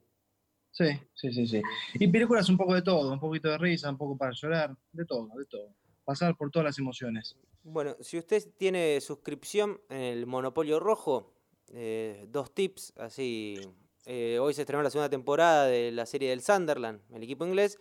sí. 0.72 1.00
Sí, 1.14 1.32
sí, 1.34 1.48
sí, 1.48 1.62
Y 1.96 2.08
películas 2.08 2.50
un 2.50 2.58
poco 2.58 2.74
de 2.74 2.82
todo, 2.82 3.12
un 3.12 3.20
poquito 3.20 3.50
de 3.50 3.58
risa, 3.58 3.90
un 3.90 3.98
poco 3.98 4.18
para 4.18 4.32
llorar, 4.34 4.76
de 4.92 5.06
todo, 5.06 5.30
de 5.38 5.46
todo. 5.46 5.74
Pasar 6.04 6.36
por 6.36 6.52
todas 6.52 6.66
las 6.66 6.80
emociones. 6.80 7.36
Bueno, 7.64 7.96
si 8.02 8.18
usted 8.18 8.44
tiene 8.58 9.00
suscripción 9.02 9.80
en 9.90 10.02
el 10.02 10.26
Monopolio 10.26 10.80
Rojo, 10.80 11.34
eh, 11.74 12.26
dos 12.30 12.54
tips, 12.54 12.94
así. 12.98 13.60
Eh, 14.06 14.40
hoy 14.42 14.54
se 14.54 14.62
estrenó 14.62 14.82
la 14.82 14.90
segunda 14.90 15.10
temporada 15.10 15.68
de 15.68 15.92
la 15.92 16.08
serie 16.08 16.32
del 16.32 16.42
Sunderland, 16.42 17.02
el 17.14 17.22
equipo 17.22 17.46
inglés, 17.46 17.78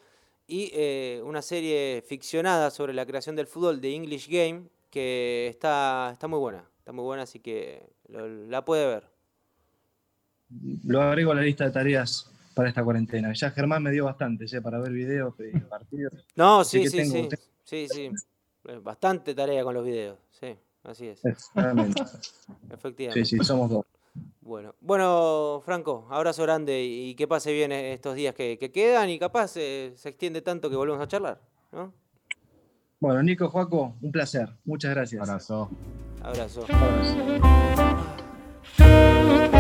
y 0.47 0.71
eh, 0.75 1.23
una 1.25 1.41
serie 1.41 2.03
ficcionada 2.07 2.71
sobre 2.71 2.93
la 2.93 3.07
creación 3.07 3.37
del 3.37 3.47
fútbol 3.47 3.81
de 3.81 3.95
English 3.95 4.29
Game, 4.29 4.69
que 4.91 5.49
está, 5.49 6.11
está 6.13 6.29
muy 6.29 6.39
buena, 6.39 6.69
está 6.91 6.97
muy 6.97 7.05
buena, 7.05 7.23
así 7.23 7.39
que 7.39 7.89
lo, 8.09 8.27
la 8.27 8.65
puede 8.65 8.85
ver. 8.85 9.05
Lo 10.85 11.01
agrego 11.01 11.31
a 11.31 11.37
la 11.37 11.43
lista 11.43 11.65
de 11.65 11.71
tareas 11.71 12.29
para 12.53 12.69
esta 12.69 12.83
cuarentena. 12.83 13.33
Ya 13.33 13.53
Germán 13.53 13.85
me 13.85 13.93
dio 13.93 14.07
bastante, 14.07 14.61
para 14.61 14.81
ver 14.81 14.91
videos 14.91 15.35
y 15.39 15.57
partidos. 15.61 16.13
No, 16.35 16.65
sí, 16.65 16.89
sí, 16.89 17.05
sí, 17.05 17.29
sí, 17.63 17.87
sí. 17.89 18.11
Bastante 18.83 19.37
tarea 19.37 19.63
con 19.63 19.75
los 19.75 19.85
videos, 19.85 20.19
sí, 20.33 20.57
así 20.83 21.07
es. 21.07 21.25
Exactamente. 21.25 22.03
Efectivamente. 22.73 23.25
Sí, 23.25 23.39
sí, 23.39 23.45
somos 23.45 23.71
dos. 23.71 23.87
Bueno, 24.41 24.75
bueno, 24.81 25.63
Franco, 25.65 26.09
abrazo 26.11 26.43
grande 26.43 26.83
y 26.83 27.15
que 27.15 27.29
pase 27.29 27.53
bien 27.53 27.71
eh, 27.71 27.93
estos 27.93 28.17
días 28.17 28.35
que, 28.35 28.59
quedan 28.59 29.09
y 29.11 29.19
capaz 29.21 29.57
eh, 29.57 29.93
se 29.95 30.09
extiende 30.09 30.43
tanto 30.43 30.69
que 30.69 30.75
volvemos 30.75 31.01
a 31.01 31.07
charlar, 31.07 31.41
¿no? 31.71 31.95
Bueno, 33.01 33.23
Nico, 33.23 33.49
Joaco, 33.49 33.97
un 34.03 34.13
placer. 34.13 34.51
Muchas 34.67 34.91
gracias. 34.95 35.27
Abrazo. 35.27 35.71
Abrazo. 36.23 36.67
Abrazo. 38.79 39.51